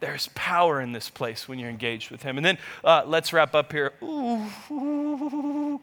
There's 0.00 0.28
power 0.34 0.80
in 0.80 0.92
this 0.92 1.10
place 1.10 1.48
when 1.48 1.58
you're 1.58 1.70
engaged 1.70 2.10
with 2.10 2.22
Him. 2.22 2.36
And 2.36 2.46
then 2.46 2.58
uh, 2.84 3.02
let's 3.06 3.32
wrap 3.32 3.54
up 3.54 3.72
here. 3.72 3.92
Ooh, 4.02 5.80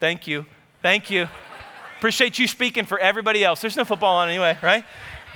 Thank 0.00 0.26
you. 0.26 0.46
Thank 0.82 1.10
you. 1.10 1.28
Appreciate 1.98 2.38
you 2.38 2.48
speaking 2.48 2.86
for 2.86 2.98
everybody 2.98 3.44
else. 3.44 3.60
There's 3.60 3.76
no 3.76 3.84
football 3.84 4.16
on 4.16 4.28
anyway, 4.28 4.56
right? 4.62 4.84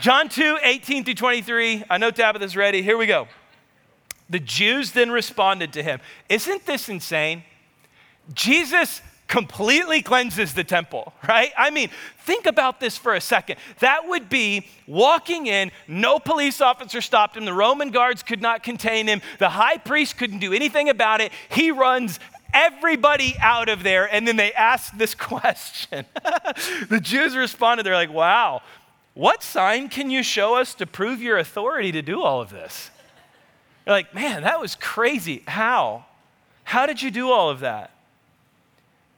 John 0.00 0.28
2, 0.28 0.58
18 0.62 1.04
through 1.04 1.14
23. 1.14 1.84
I 1.90 1.98
know 1.98 2.10
Tabitha's 2.10 2.56
ready. 2.56 2.82
Here 2.82 2.96
we 2.96 3.06
go. 3.06 3.28
The 4.30 4.40
Jews 4.40 4.92
then 4.92 5.10
responded 5.10 5.74
to 5.74 5.82
him. 5.82 6.00
Isn't 6.28 6.64
this 6.64 6.88
insane? 6.88 7.44
Jesus 8.32 9.02
completely 9.28 10.02
cleanses 10.02 10.54
the 10.54 10.64
temple, 10.64 11.12
right? 11.26 11.50
I 11.56 11.70
mean, 11.70 11.90
think 12.20 12.46
about 12.46 12.80
this 12.80 12.96
for 12.96 13.14
a 13.14 13.20
second. 13.20 13.56
That 13.80 14.08
would 14.08 14.28
be 14.28 14.66
walking 14.86 15.46
in, 15.46 15.72
no 15.88 16.18
police 16.18 16.60
officer 16.60 17.00
stopped 17.00 17.36
him, 17.36 17.44
the 17.44 17.52
Roman 17.54 17.90
guards 17.90 18.22
could 18.22 18.42
not 18.42 18.62
contain 18.62 19.06
him, 19.06 19.22
the 19.38 19.48
high 19.48 19.78
priest 19.78 20.18
couldn't 20.18 20.40
do 20.40 20.52
anything 20.52 20.88
about 20.88 21.20
it. 21.20 21.32
He 21.48 21.70
runs 21.70 22.20
everybody 22.52 23.34
out 23.40 23.68
of 23.68 23.82
there, 23.82 24.12
and 24.12 24.28
then 24.28 24.36
they 24.36 24.52
ask 24.52 24.96
this 24.96 25.14
question. 25.14 26.04
the 26.88 27.00
Jews 27.02 27.36
responded, 27.36 27.84
they're 27.84 27.94
like, 27.94 28.12
wow, 28.12 28.62
what 29.14 29.42
sign 29.42 29.88
can 29.88 30.10
you 30.10 30.22
show 30.22 30.56
us 30.56 30.74
to 30.74 30.86
prove 30.86 31.22
your 31.22 31.38
authority 31.38 31.92
to 31.92 32.02
do 32.02 32.22
all 32.22 32.40
of 32.40 32.50
this? 32.50 32.90
They're 33.84 33.94
like, 33.94 34.14
man, 34.14 34.42
that 34.42 34.60
was 34.60 34.74
crazy. 34.74 35.42
How? 35.46 36.06
How 36.64 36.86
did 36.86 37.00
you 37.02 37.10
do 37.10 37.30
all 37.30 37.50
of 37.50 37.60
that? 37.60 37.93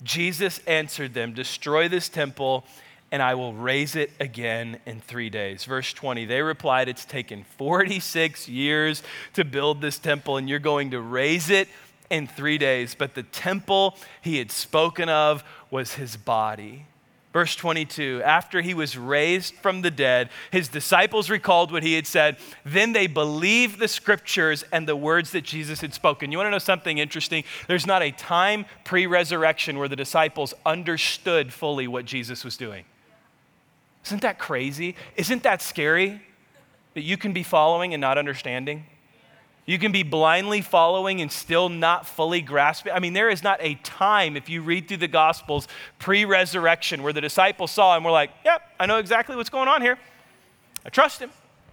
Jesus 0.03 0.61
answered 0.67 1.15
them, 1.15 1.33
Destroy 1.33 1.89
this 1.89 2.09
temple, 2.09 2.65
and 3.11 3.23
I 3.23 3.35
will 3.35 3.55
raise 3.55 3.97
it 3.97 4.11
again 4.21 4.81
in 4.87 5.01
three 5.01 5.31
days. 5.31 5.65
Verse 5.65 5.93
20, 5.93 6.25
they 6.25 6.43
replied, 6.43 6.89
It's 6.89 7.05
taken 7.05 7.45
46 7.57 8.49
years 8.49 9.03
to 9.35 9.45
build 9.45 9.81
this 9.81 9.99
temple, 9.99 10.37
and 10.37 10.49
you're 10.49 10.59
going 10.59 10.91
to 10.91 11.01
raise 11.01 11.51
it 11.51 11.69
in 12.11 12.27
three 12.27 12.59
days. 12.59 12.95
But 12.95 13.15
the 13.15 13.23
temple 13.23 13.97
he 14.21 14.39
had 14.39 14.51
spoken 14.51 15.09
of 15.09 15.45
was 15.71 15.95
his 15.95 16.17
body. 16.17 16.87
Verse 17.37 17.55
22 17.55 18.23
After 18.25 18.63
he 18.63 18.73
was 18.73 18.97
raised 18.97 19.57
from 19.57 19.83
the 19.83 19.91
dead, 19.91 20.31
his 20.51 20.69
disciples 20.69 21.29
recalled 21.29 21.71
what 21.71 21.83
he 21.83 21.93
had 21.93 22.07
said. 22.07 22.39
Then 22.65 22.95
they 22.95 23.07
believed 23.07 23.79
the 23.79 23.89
scriptures 23.89 24.65
and 24.73 24.89
the 24.89 24.97
words 24.97 25.33
that 25.33 25.45
Jesus 25.45 25.83
had 25.83 25.93
spoken. 25.93 26.33
You 26.33 26.39
want 26.39 26.47
to 26.47 26.51
know 26.51 26.59
something 26.59 26.97
interesting? 26.97 27.45
There's 27.69 27.87
not 27.87 28.01
a 28.01 28.11
time 28.11 28.65
pre 28.85 29.07
resurrection 29.07 29.79
where 29.79 29.87
the 29.87 29.97
disciples 29.97 30.55
understood 30.65 31.53
fully 31.53 31.87
what 31.87 32.07
Jesus 32.07 32.43
was 32.43 32.57
doing. 32.57 32.87
Isn't 34.07 34.23
that 34.23 34.39
crazy? 34.39 34.97
Isn't 35.17 35.43
that 35.43 35.61
scary 35.61 36.23
that 36.95 37.03
you 37.03 37.19
can 37.19 37.35
be 37.35 37.43
following 37.43 37.93
and 37.93 38.01
not 38.01 38.17
understanding? 38.17 38.87
You 39.67 39.81
can 39.81 39.91
be 39.91 40.05
blindly 40.05 40.61
following 40.61 41.21
and 41.21 41.31
still 41.31 41.69
not 41.69 42.07
fully 42.07 42.41
grasping. 42.41 42.93
I 42.93 43.01
mean, 43.01 43.13
there 43.13 43.29
is 43.29 43.43
not 43.43 43.59
a 43.61 43.75
time, 43.77 44.37
if 44.37 44.49
you 44.49 44.63
read 44.63 44.87
through 44.87 44.99
the 44.99 45.09
Gospels 45.09 45.67
pre 45.99 46.25
resurrection, 46.25 47.03
where 47.03 47.13
the 47.13 47.21
disciples 47.21 47.73
saw 47.73 47.97
and 47.97 48.05
were 48.05 48.13
like, 48.13 48.31
yep, 48.45 48.63
I 48.79 48.87
know 48.87 48.99
exactly 48.99 49.35
what's 49.35 49.51
going 49.51 49.67
on 49.67 49.83
here. 49.83 49.99
I 50.85 50.89
trust 50.89 51.21
him. 51.21 51.31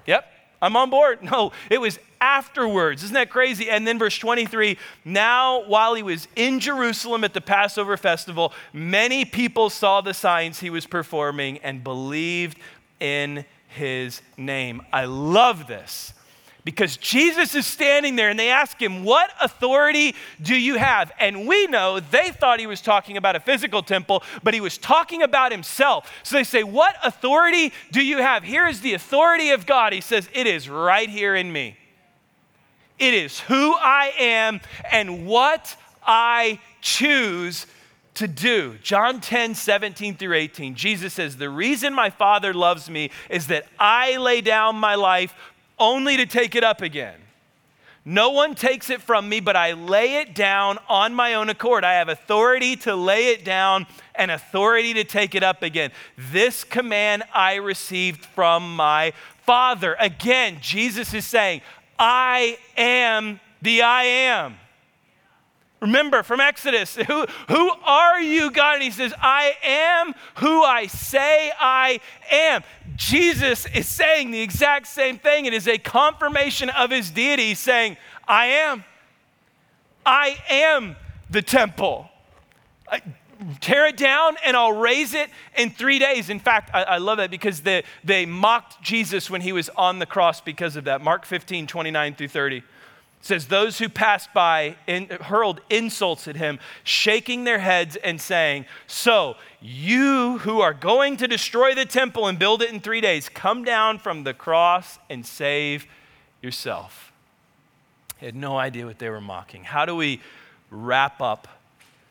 Yep, 0.08 0.25
I'm 0.60 0.75
on 0.75 0.89
board. 0.89 1.19
No, 1.32 1.51
it 1.69 1.79
was 1.79 1.99
afterwards. 2.19 3.03
Isn't 3.03 3.13
that 3.13 3.29
crazy? 3.29 3.69
And 3.69 3.86
then 3.86 3.99
verse 3.99 4.17
23 4.17 4.77
now, 5.06 5.63
while 5.65 5.93
he 5.93 6.01
was 6.01 6.27
in 6.36 6.60
Jerusalem 6.60 7.23
at 7.23 7.36
the 7.36 7.41
Passover 7.41 7.95
festival, 7.95 8.53
many 8.71 9.23
people 9.23 9.69
saw 9.69 10.01
the 10.01 10.15
signs 10.15 10.62
he 10.62 10.71
was 10.71 10.88
performing 10.88 11.60
and 11.60 11.84
believed 11.84 12.58
in 12.99 13.45
his 13.67 14.21
name. 14.36 14.82
I 14.91 15.06
love 15.06 15.67
this 15.67 16.13
because 16.65 16.95
Jesus 16.95 17.56
is 17.56 17.65
standing 17.65 18.15
there 18.15 18.30
and 18.30 18.39
they 18.39 18.49
ask 18.49 18.82
him, 18.82 19.04
What 19.04 19.32
authority 19.41 20.15
do 20.41 20.56
you 20.56 20.76
have? 20.78 21.12
And 21.19 21.47
we 21.47 21.67
know 21.67 21.99
they 21.99 22.32
thought 22.32 22.60
he 22.60 22.67
was 22.67 22.82
talking 22.82 23.17
about 23.17 23.36
a 23.36 23.39
physical 23.39 23.84
temple, 23.84 24.23
but 24.43 24.54
he 24.54 24.62
was 24.62 24.78
talking 24.78 25.23
about 25.23 25.52
himself. 25.52 26.10
So 26.23 26.38
they 26.38 26.43
say, 26.43 26.63
What 26.63 26.95
authority 27.04 27.73
do 27.91 28.04
you 28.04 28.19
have? 28.19 28.43
Here 28.43 28.67
is 28.67 28.82
the 28.82 28.93
authority 28.93 29.49
of 29.49 29.65
God. 29.65 29.91
He 29.91 30.02
says, 30.02 30.30
It 30.34 30.47
is 30.47 30.69
right 30.69 31.10
here 31.10 31.36
in 31.36 31.52
me. 31.52 31.78
It 32.97 33.13
is 33.13 33.41
who 33.41 33.73
I 33.76 34.13
am 34.17 34.62
and 34.89 35.26
what 35.26 35.76
I 36.06 36.60
choose 36.80 37.65
to 38.15 38.28
do. 38.28 38.78
John 38.84 39.19
10, 39.19 39.56
17 39.56 40.15
through 40.15 40.36
18, 40.36 40.76
Jesus 40.76 41.13
says, 41.13 41.38
The 41.38 41.49
reason 41.49 41.93
my 41.93 42.10
Father 42.10 42.54
loves 42.54 42.89
me 42.89 43.10
is 43.30 43.47
that 43.47 43.65
I 43.80 44.17
lay 44.17 44.41
down 44.41 44.76
my 44.76 44.95
life 44.95 45.34
only 45.84 46.15
to 46.17 46.26
take 46.26 46.56
it 46.56 46.63
up 46.63 46.82
again. 46.82 47.19
No 48.06 48.32
one 48.32 48.56
takes 48.56 48.89
it 48.89 49.02
from 49.02 49.30
me, 49.30 49.39
but 49.39 49.56
I 49.56 49.74
lay 49.74 50.15
it 50.15 50.34
down 50.34 50.78
on 50.89 51.13
my 51.13 51.36
own 51.36 51.50
accord. 51.50 51.84
I 51.84 51.93
have 51.93 52.10
authority 52.10 52.76
to 52.78 52.96
lay 52.96 53.28
it 53.28 53.46
down 53.46 53.86
and 54.15 54.32
authority 54.32 54.93
to 54.96 55.04
take 55.04 55.36
it 55.36 55.43
up 55.43 55.62
again. 55.62 55.91
This 56.17 56.63
command 56.63 57.24
I 57.34 57.56
received 57.56 58.26
from 58.26 58.76
my 58.76 59.13
Father. 59.46 59.96
Again, 60.00 60.58
Jesus 60.62 61.13
is 61.13 61.26
saying, 61.26 61.62
I 62.00 62.58
am 62.76 63.39
the 63.62 63.82
I 63.82 64.04
am. 64.04 64.56
Remember 65.84 66.24
from 66.24 66.39
Exodus, 66.39 66.96
who, 66.96 67.26
who 67.50 67.69
are 67.69 68.22
you, 68.22 68.52
God? 68.52 68.76
And 68.76 68.84
he 68.84 68.89
says, 68.89 69.13
I 69.22 69.54
am 69.62 70.13
who 70.36 70.63
I 70.63 70.88
say 70.88 71.52
I 71.60 72.00
am. 72.32 72.63
Jesus 72.96 73.65
is 73.76 73.86
saying 73.86 74.32
the 74.32 74.39
exact 74.39 74.88
same 74.88 75.19
thing. 75.19 75.46
It 75.46 75.54
is 75.54 75.67
a 75.67 75.78
confirmation 75.78 76.69
of 76.69 76.89
his 76.89 77.12
deity, 77.12 77.54
saying, 77.54 77.98
I 78.26 78.46
am. 78.46 78.86
I 80.06 80.38
am 80.50 80.96
the 81.30 81.41
temple. 81.41 82.08
I, 82.89 83.02
tear 83.60 83.86
it 83.88 83.98
down 83.98 84.38
and 84.46 84.56
I'll 84.56 84.72
raise 84.72 85.13
it 85.13 85.30
in 85.58 85.69
three 85.69 86.00
days. 86.00 86.30
In 86.30 86.39
fact, 86.39 86.69
I, 86.74 86.84
I 86.84 86.98
love 87.00 87.17
that 87.17 87.30
because 87.30 87.60
they, 87.60 87.84
they 88.06 88.26
mocked 88.26 88.82
Jesus 88.82 89.30
when 89.30 89.41
he 89.41 89.52
was 89.52 89.67
on 89.76 90.00
the 90.00 90.06
cross 90.06 90.39
because 90.39 90.78
of 90.78 90.86
that. 90.86 91.02
Mark 91.02 91.26
15, 91.26 91.67
29 91.67 92.15
through 92.15 92.30
30 92.30 92.63
says 93.24 93.48
those 93.48 93.80
who 93.80 93.90
passed 93.90 94.32
by 94.34 94.76
in, 94.86 95.08
hurled 95.08 95.62
insults 95.72 96.28
at 96.28 96.36
him 96.36 96.60
shaking 96.84 97.46
their 97.46 97.60
heads 97.60 97.96
and 97.96 98.22
saying 98.22 98.66
so 98.86 99.36
you 99.60 100.38
who 100.40 100.62
are 100.62 100.74
going 100.74 101.18
to 101.18 101.28
destroy 101.28 101.74
the 101.74 101.86
temple 101.86 102.28
and 102.28 102.38
build 102.38 102.62
it 102.62 102.70
in 102.70 102.80
three 102.80 103.02
days 103.02 103.28
come 103.30 103.64
down 103.64 103.98
from 103.98 104.24
the 104.24 104.34
cross 104.34 105.00
and 105.10 105.26
save 105.26 105.88
yourself 106.42 107.14
he 108.24 108.28
had 108.28 108.38
no 108.38 108.58
idea 108.58 108.86
what 108.86 109.00
they 109.00 109.10
were 109.10 109.20
mocking. 109.20 109.66
How 109.66 109.86
do 109.86 109.98
we 109.98 110.22
wrap 110.72 111.22
up 111.22 111.50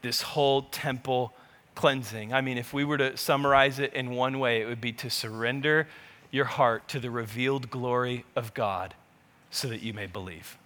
this 0.02 0.20
whole 0.20 0.60
temple 0.64 1.32
cleansing? 1.74 2.34
I 2.34 2.42
mean 2.42 2.58
if 2.58 2.74
we 2.74 2.84
were 2.84 2.98
to 2.98 3.16
summarize 3.16 3.78
it 3.78 3.94
in 3.94 4.10
one 4.10 4.38
way 4.38 4.60
it 4.60 4.66
would 4.66 4.82
be 4.82 4.92
to 4.92 5.08
surrender 5.08 5.88
your 6.30 6.44
heart 6.44 6.86
to 6.88 7.00
the 7.00 7.10
revealed 7.10 7.70
glory 7.70 8.26
of 8.36 8.52
god 8.52 8.92
so 9.50 9.68
that 9.68 9.80
you 9.80 9.94
may 9.94 10.04
believe 10.04 10.58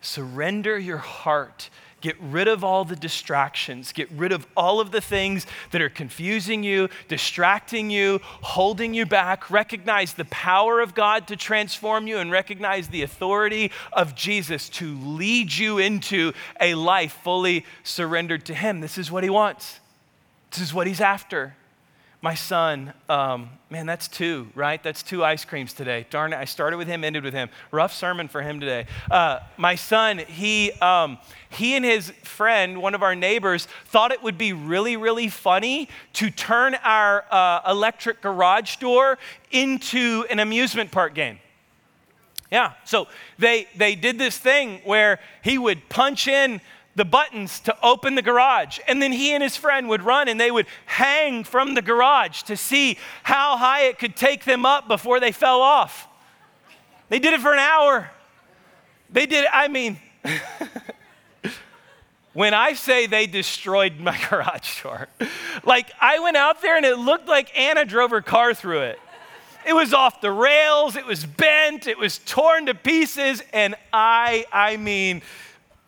Surrender 0.00 0.78
your 0.78 0.98
heart. 0.98 1.70
Get 2.00 2.16
rid 2.18 2.48
of 2.48 2.64
all 2.64 2.86
the 2.86 2.96
distractions. 2.96 3.92
Get 3.92 4.10
rid 4.10 4.32
of 4.32 4.46
all 4.56 4.80
of 4.80 4.90
the 4.90 5.02
things 5.02 5.46
that 5.70 5.82
are 5.82 5.90
confusing 5.90 6.62
you, 6.62 6.88
distracting 7.08 7.90
you, 7.90 8.20
holding 8.22 8.94
you 8.94 9.04
back. 9.04 9.50
Recognize 9.50 10.14
the 10.14 10.24
power 10.26 10.80
of 10.80 10.94
God 10.94 11.28
to 11.28 11.36
transform 11.36 12.06
you 12.06 12.16
and 12.18 12.30
recognize 12.30 12.88
the 12.88 13.02
authority 13.02 13.70
of 13.92 14.14
Jesus 14.14 14.70
to 14.70 14.96
lead 14.96 15.52
you 15.52 15.78
into 15.78 16.32
a 16.58 16.74
life 16.74 17.18
fully 17.22 17.66
surrendered 17.82 18.46
to 18.46 18.54
Him. 18.54 18.80
This 18.80 18.96
is 18.96 19.10
what 19.10 19.22
He 19.22 19.30
wants, 19.30 19.80
this 20.50 20.60
is 20.60 20.72
what 20.72 20.86
He's 20.86 21.02
after 21.02 21.54
my 22.22 22.34
son, 22.34 22.92
um, 23.08 23.48
man, 23.70 23.86
that's 23.86 24.06
two, 24.06 24.48
right? 24.54 24.82
That's 24.82 25.02
two 25.02 25.24
ice 25.24 25.46
creams 25.46 25.72
today. 25.72 26.06
Darn 26.10 26.34
it, 26.34 26.36
I 26.36 26.44
started 26.44 26.76
with 26.76 26.86
him, 26.86 27.02
ended 27.02 27.24
with 27.24 27.32
him. 27.32 27.48
Rough 27.70 27.94
sermon 27.94 28.28
for 28.28 28.42
him 28.42 28.60
today. 28.60 28.86
Uh, 29.10 29.40
my 29.56 29.74
son, 29.74 30.18
he, 30.18 30.72
um, 30.72 31.16
he 31.48 31.76
and 31.76 31.84
his 31.84 32.10
friend, 32.22 32.82
one 32.82 32.94
of 32.94 33.02
our 33.02 33.14
neighbors, 33.14 33.68
thought 33.86 34.12
it 34.12 34.22
would 34.22 34.36
be 34.36 34.52
really, 34.52 34.98
really 34.98 35.28
funny 35.28 35.88
to 36.14 36.30
turn 36.30 36.74
our 36.84 37.24
uh, 37.30 37.62
electric 37.66 38.20
garage 38.20 38.76
door 38.76 39.16
into 39.50 40.26
an 40.28 40.40
amusement 40.40 40.90
park 40.90 41.14
game. 41.14 41.38
Yeah, 42.52 42.72
so 42.84 43.06
they, 43.38 43.66
they 43.76 43.94
did 43.94 44.18
this 44.18 44.36
thing 44.36 44.80
where 44.84 45.20
he 45.42 45.56
would 45.56 45.88
punch 45.88 46.28
in 46.28 46.60
the 46.96 47.04
buttons 47.04 47.60
to 47.60 47.76
open 47.82 48.14
the 48.14 48.22
garage. 48.22 48.78
And 48.88 49.00
then 49.00 49.12
he 49.12 49.32
and 49.32 49.42
his 49.42 49.56
friend 49.56 49.88
would 49.88 50.02
run 50.02 50.28
and 50.28 50.40
they 50.40 50.50
would 50.50 50.66
hang 50.86 51.44
from 51.44 51.74
the 51.74 51.82
garage 51.82 52.42
to 52.42 52.56
see 52.56 52.98
how 53.22 53.56
high 53.56 53.82
it 53.82 53.98
could 53.98 54.16
take 54.16 54.44
them 54.44 54.66
up 54.66 54.88
before 54.88 55.20
they 55.20 55.32
fell 55.32 55.60
off. 55.60 56.08
They 57.08 57.18
did 57.18 57.34
it 57.34 57.40
for 57.40 57.52
an 57.52 57.58
hour. 57.58 58.10
They 59.10 59.26
did, 59.26 59.46
I 59.52 59.68
mean, 59.68 59.98
when 62.32 62.54
I 62.54 62.74
say 62.74 63.06
they 63.06 63.26
destroyed 63.26 63.98
my 63.98 64.18
garage 64.30 64.82
door, 64.82 65.08
like 65.64 65.90
I 66.00 66.20
went 66.20 66.36
out 66.36 66.62
there 66.62 66.76
and 66.76 66.86
it 66.86 66.96
looked 66.96 67.28
like 67.28 67.56
Anna 67.58 67.84
drove 67.84 68.10
her 68.10 68.22
car 68.22 68.54
through 68.54 68.82
it. 68.82 68.98
It 69.66 69.74
was 69.74 69.92
off 69.92 70.22
the 70.22 70.30
rails, 70.30 70.96
it 70.96 71.04
was 71.04 71.26
bent, 71.26 71.86
it 71.86 71.98
was 71.98 72.18
torn 72.18 72.66
to 72.66 72.74
pieces, 72.74 73.42
and 73.52 73.74
I, 73.92 74.46
I 74.50 74.78
mean, 74.78 75.20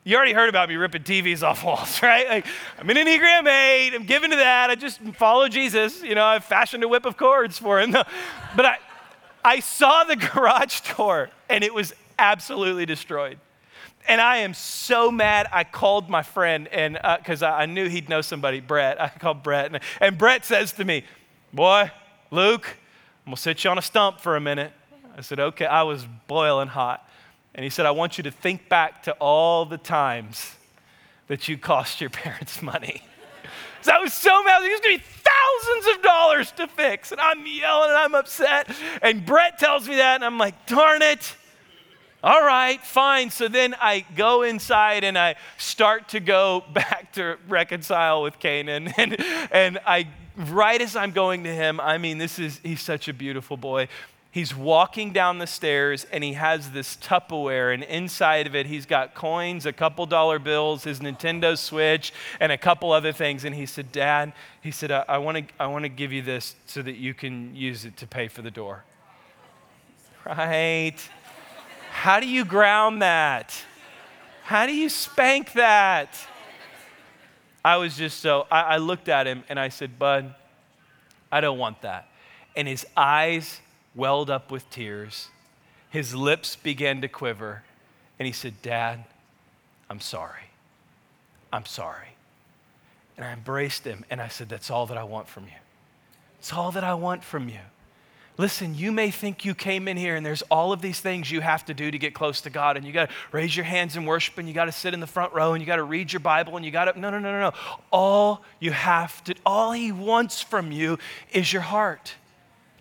you 0.05 0.17
already 0.17 0.33
heard 0.33 0.49
about 0.49 0.69
me 0.69 0.75
ripping 0.75 1.03
TVs 1.03 1.43
off 1.43 1.63
walls, 1.65 2.03
right? 2.03 2.29
Like, 2.29 2.47
I'm 2.79 2.91
an 2.91 2.97
Enneagram 2.97 3.47
8, 3.47 3.95
I'm 3.95 4.05
given 4.05 4.31
to 4.31 4.37
that, 4.37 4.71
I 4.71 4.75
just 4.75 5.01
follow 5.17 5.49
Jesus. 5.49 6.03
You 6.03 6.15
know, 6.15 6.25
I've 6.25 6.45
fashioned 6.45 6.83
a 6.83 6.89
whip 6.89 7.07
of 7.07 7.17
cords 7.17 7.59
for 7.59 7.81
him. 7.81 7.97
But 8.55 8.67
I, 8.67 8.79
I 9.43 9.61
saw 9.61 10.05
the 10.05 10.17
garage 10.35 10.81
door 10.95 11.31
and 11.49 11.65
it 11.65 11.73
was 11.73 11.95
absolutely 12.19 12.85
destroyed. 12.85 13.39
And 14.07 14.21
I 14.21 14.39
am 14.39 14.53
so 14.53 15.11
mad. 15.11 15.47
I 15.53 15.65
called 15.65 16.11
my 16.11 16.23
friend, 16.23 16.67
and 16.69 16.99
because 17.19 17.43
uh, 17.43 17.47
I, 17.47 17.63
I, 17.63 17.67
knew 17.67 17.89
he'd 17.89 18.09
know 18.09 18.21
somebody, 18.21 18.59
Brett. 18.59 19.01
I 19.01 19.09
called 19.09 19.45
Brett, 19.45 19.67
and, 19.67 19.81
and 20.01 20.19
Brett 20.19 20.45
says 20.45 20.73
to 20.73 20.85
me, 20.85 21.05
"Boy, 21.53 21.89
Luke, 22.33 22.67
I'm 23.25 23.31
gonna 23.31 23.37
sit 23.37 23.63
you 23.63 23.71
on 23.71 23.79
a 23.79 23.83
stump 23.83 24.19
for 24.19 24.35
a 24.35 24.41
minute." 24.41 24.73
I 25.17 25.21
said, 25.21 25.39
"Okay." 25.39 25.67
I 25.67 25.85
was 25.85 26.05
boiling 26.27 26.67
hot. 26.67 27.09
And 27.55 27.65
he 27.65 27.71
said, 27.71 27.87
I 27.87 27.91
want 27.91 28.19
you 28.19 28.25
to 28.25 28.31
think 28.31 28.69
back 28.69 29.03
to 29.05 29.13
all 29.15 29.65
the 29.65 29.79
times 29.79 30.55
that 31.29 31.49
you 31.49 31.59
cost 31.59 32.01
your 32.01 32.11
parents 32.11 32.63
money. 32.63 33.03
so 33.83 33.93
I 33.93 33.99
was 33.99 34.13
so 34.13 34.43
mad. 34.45 34.63
It 34.63 34.71
was 34.71 34.81
going 34.81 34.99
to 34.99 35.05
be 35.05 35.11
thousands 35.23 35.97
of 35.97 36.03
dollars 36.03 36.53
to 36.53 36.67
fix. 36.67 37.13
And 37.13 37.21
I'm 37.21 37.47
yelling 37.47 37.91
and 37.91 37.99
I'm 37.99 38.15
upset. 38.15 38.69
And 39.03 39.25
Brett 39.25 39.59
tells 39.59 39.89
me 39.89 39.97
that, 39.97 40.17
and 40.17 40.25
I'm 40.25 40.39
like, 40.39 40.67
darn 40.67 41.03
it. 41.03 41.37
All 42.25 42.41
right, 42.41 42.81
fine. 42.81 43.31
So 43.31 43.49
then 43.49 43.75
I 43.81 44.07
go 44.15 44.43
inside 44.43 45.03
and 45.03 45.19
I 45.19 45.35
start 45.59 46.11
to 46.11 46.21
go 46.21 46.63
back 46.73 47.13
to 47.15 47.37
reconcile 47.49 48.23
with 48.23 48.39
Canaan. 48.39 48.93
And, 48.99 49.17
and 49.51 49.81
I, 49.85 50.07
right 50.37 50.81
as 50.81 50.95
I'm 50.95 51.11
going 51.11 51.45
to 51.45 51.53
him, 51.53 51.81
I 51.81 51.99
mean, 51.99 52.19
this 52.19 52.39
is, 52.39 52.61
he's 52.63 52.81
such 52.81 53.09
a 53.09 53.13
beautiful 53.13 53.57
boy 53.57 53.89
he's 54.33 54.57
walking 54.57 55.13
down 55.13 55.39
the 55.39 55.47
stairs 55.47 56.05
and 56.11 56.25
he 56.25 56.33
has 56.33 56.73
this 56.73 56.97
Tupperware, 56.97 57.73
and 57.73 57.85
inside 57.85 58.49
of 58.49 58.57
it, 58.57 58.67
he's 58.67 58.87
got 58.87 59.15
coins, 59.15 59.65
a 59.67 59.73
couple 59.73 60.05
dollar 60.07 60.41
bills, 60.41 60.83
his 60.83 60.99
Nintendo 60.99 61.57
Switch, 61.57 62.13
and 62.41 62.51
a 62.51 62.59
couple 62.59 62.91
other 62.91 63.13
things. 63.13 63.45
And 63.45 63.55
he 63.55 63.67
said, 63.67 63.93
Dad, 63.93 64.33
he 64.61 64.73
said, 64.73 64.91
I, 64.91 65.19
want 65.19 65.37
to 65.37 65.55
I 65.61 65.69
wanna 65.69 65.91
give 65.91 66.13
you 66.13 66.23
this 66.23 66.57
so 66.67 66.83
that 66.83 66.97
you 66.97 67.15
can 67.15 67.55
use 67.55 67.85
it 67.85 67.97
to 67.99 68.07
pay 68.07 68.27
for 68.27 68.43
the 68.43 68.51
door. 68.51 68.83
Right? 70.25 70.97
How 71.91 72.19
do 72.19 72.27
you 72.27 72.45
ground 72.45 73.03
that? 73.03 73.55
How 74.45 74.67
do 74.67 74.75
you 74.75 74.89
spank 74.89 75.53
that? 75.53 76.19
I 77.65 77.77
was 77.77 77.97
just 77.97 78.21
so, 78.21 78.47
I, 78.51 78.63
I 78.63 78.77
looked 78.79 79.09
at 79.09 79.27
him 79.27 79.45
and 79.49 79.61
I 79.61 79.69
said, 79.69 79.99
Bud, 79.99 80.35
I 81.31 81.41
don't 81.41 81.59
want 81.59 81.83
that. 81.83 82.09
And 82.57 82.67
his 82.67 82.87
eyes 82.97 83.61
welled 83.95 84.31
up 84.31 84.51
with 84.51 84.69
tears. 84.71 85.29
His 85.91 86.15
lips 86.15 86.57
began 86.57 87.01
to 87.03 87.09
quiver, 87.09 87.63
and 88.19 88.27
he 88.27 88.33
said, 88.33 88.63
Dad, 88.63 89.05
I'm 89.91 90.01
sorry. 90.01 90.51
I'm 91.53 91.67
sorry. 91.67 92.09
And 93.17 93.27
I 93.27 93.33
embraced 93.33 93.85
him, 93.85 94.05
and 94.11 94.21
I 94.21 94.29
said, 94.29 94.49
That's 94.49 94.71
all 94.71 94.87
that 94.87 94.97
I 94.97 95.05
want 95.05 95.29
from 95.29 95.45
you. 95.45 95.61
It's 96.39 96.53
all 96.53 96.73
that 96.73 96.83
I 96.83 96.95
want 96.95 97.23
from 97.23 97.49
you. 97.49 97.61
Listen, 98.39 98.75
you 98.75 98.91
may 98.93 99.11
think 99.11 99.45
you 99.45 99.55
came 99.55 99.87
in 99.87 99.97
here 99.99 100.17
and 100.17 100.25
there's 100.25 100.41
all 100.51 100.73
of 100.73 100.81
these 100.81 100.99
things 100.99 101.31
you 101.31 101.43
have 101.43 101.67
to 101.67 101.75
do 101.75 101.91
to 101.91 101.99
get 101.99 102.15
close 102.15 102.41
to 102.41 102.51
God, 102.51 102.77
and 102.79 102.87
you 102.87 102.93
got 102.93 103.11
to 103.11 103.15
raise 103.31 103.55
your 103.55 103.65
hands 103.65 103.95
in 103.95 104.07
worship, 104.07 104.39
and 104.39 104.49
you 104.49 104.55
got 104.55 104.65
to 104.65 104.73
sit 104.73 104.95
in 104.95 105.01
the 105.01 105.07
front 105.07 105.35
row, 105.35 105.53
and 105.53 105.61
you 105.61 105.67
got 105.67 105.77
to 105.77 105.85
read 105.85 106.13
your 106.13 106.21
Bible, 106.21 106.57
and 106.57 106.65
you 106.65 106.71
got 106.71 106.87
to. 106.87 106.99
No, 106.99 107.11
no, 107.11 107.19
no, 107.19 107.31
no, 107.31 107.51
no. 107.51 107.53
All 107.91 108.43
you 108.59 108.73
have 108.73 109.23
to, 109.25 109.35
all 109.45 109.73
He 109.73 109.93
wants 109.93 110.41
from 110.41 110.73
you 110.73 110.99
is 111.33 111.53
your 111.53 111.63
heart. 111.63 112.15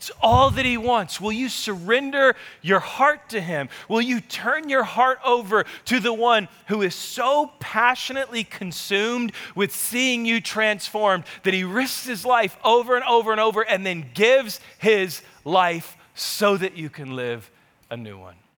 It's 0.02 0.10
all 0.20 0.50
that 0.50 0.66
He 0.66 0.78
wants. 0.78 1.22
Will 1.22 1.32
you 1.32 1.48
surrender 1.48 2.36
your 2.64 2.80
heart 2.80 3.30
to 3.30 3.40
Him? 3.40 3.70
Will 3.88 4.02
you 4.02 4.20
turn 4.20 4.68
your 4.68 4.82
heart 4.82 5.20
over 5.24 5.64
to 5.86 6.00
the 6.00 6.12
one 6.12 6.48
who 6.70 6.82
is 6.82 6.96
so 6.96 7.52
passionately 7.60 8.44
consumed 8.44 9.32
with 9.54 9.76
seeing 9.76 10.26
you 10.26 10.42
transformed 10.42 11.26
that 11.44 11.54
He 11.54 11.64
risks 11.64 12.08
His 12.08 12.26
life 12.26 12.58
over 12.64 12.96
and 12.96 13.06
over 13.06 13.32
and 13.32 13.40
over 13.40 13.62
and 13.62 13.86
then 13.86 14.10
gives 14.16 14.60
His 14.80 15.22
life 15.46 15.96
so 16.16 16.58
that 16.58 16.76
you 16.76 16.90
can 16.90 17.16
live 17.16 17.52
a 17.92 17.96
new 17.96 18.18
one? 18.18 18.42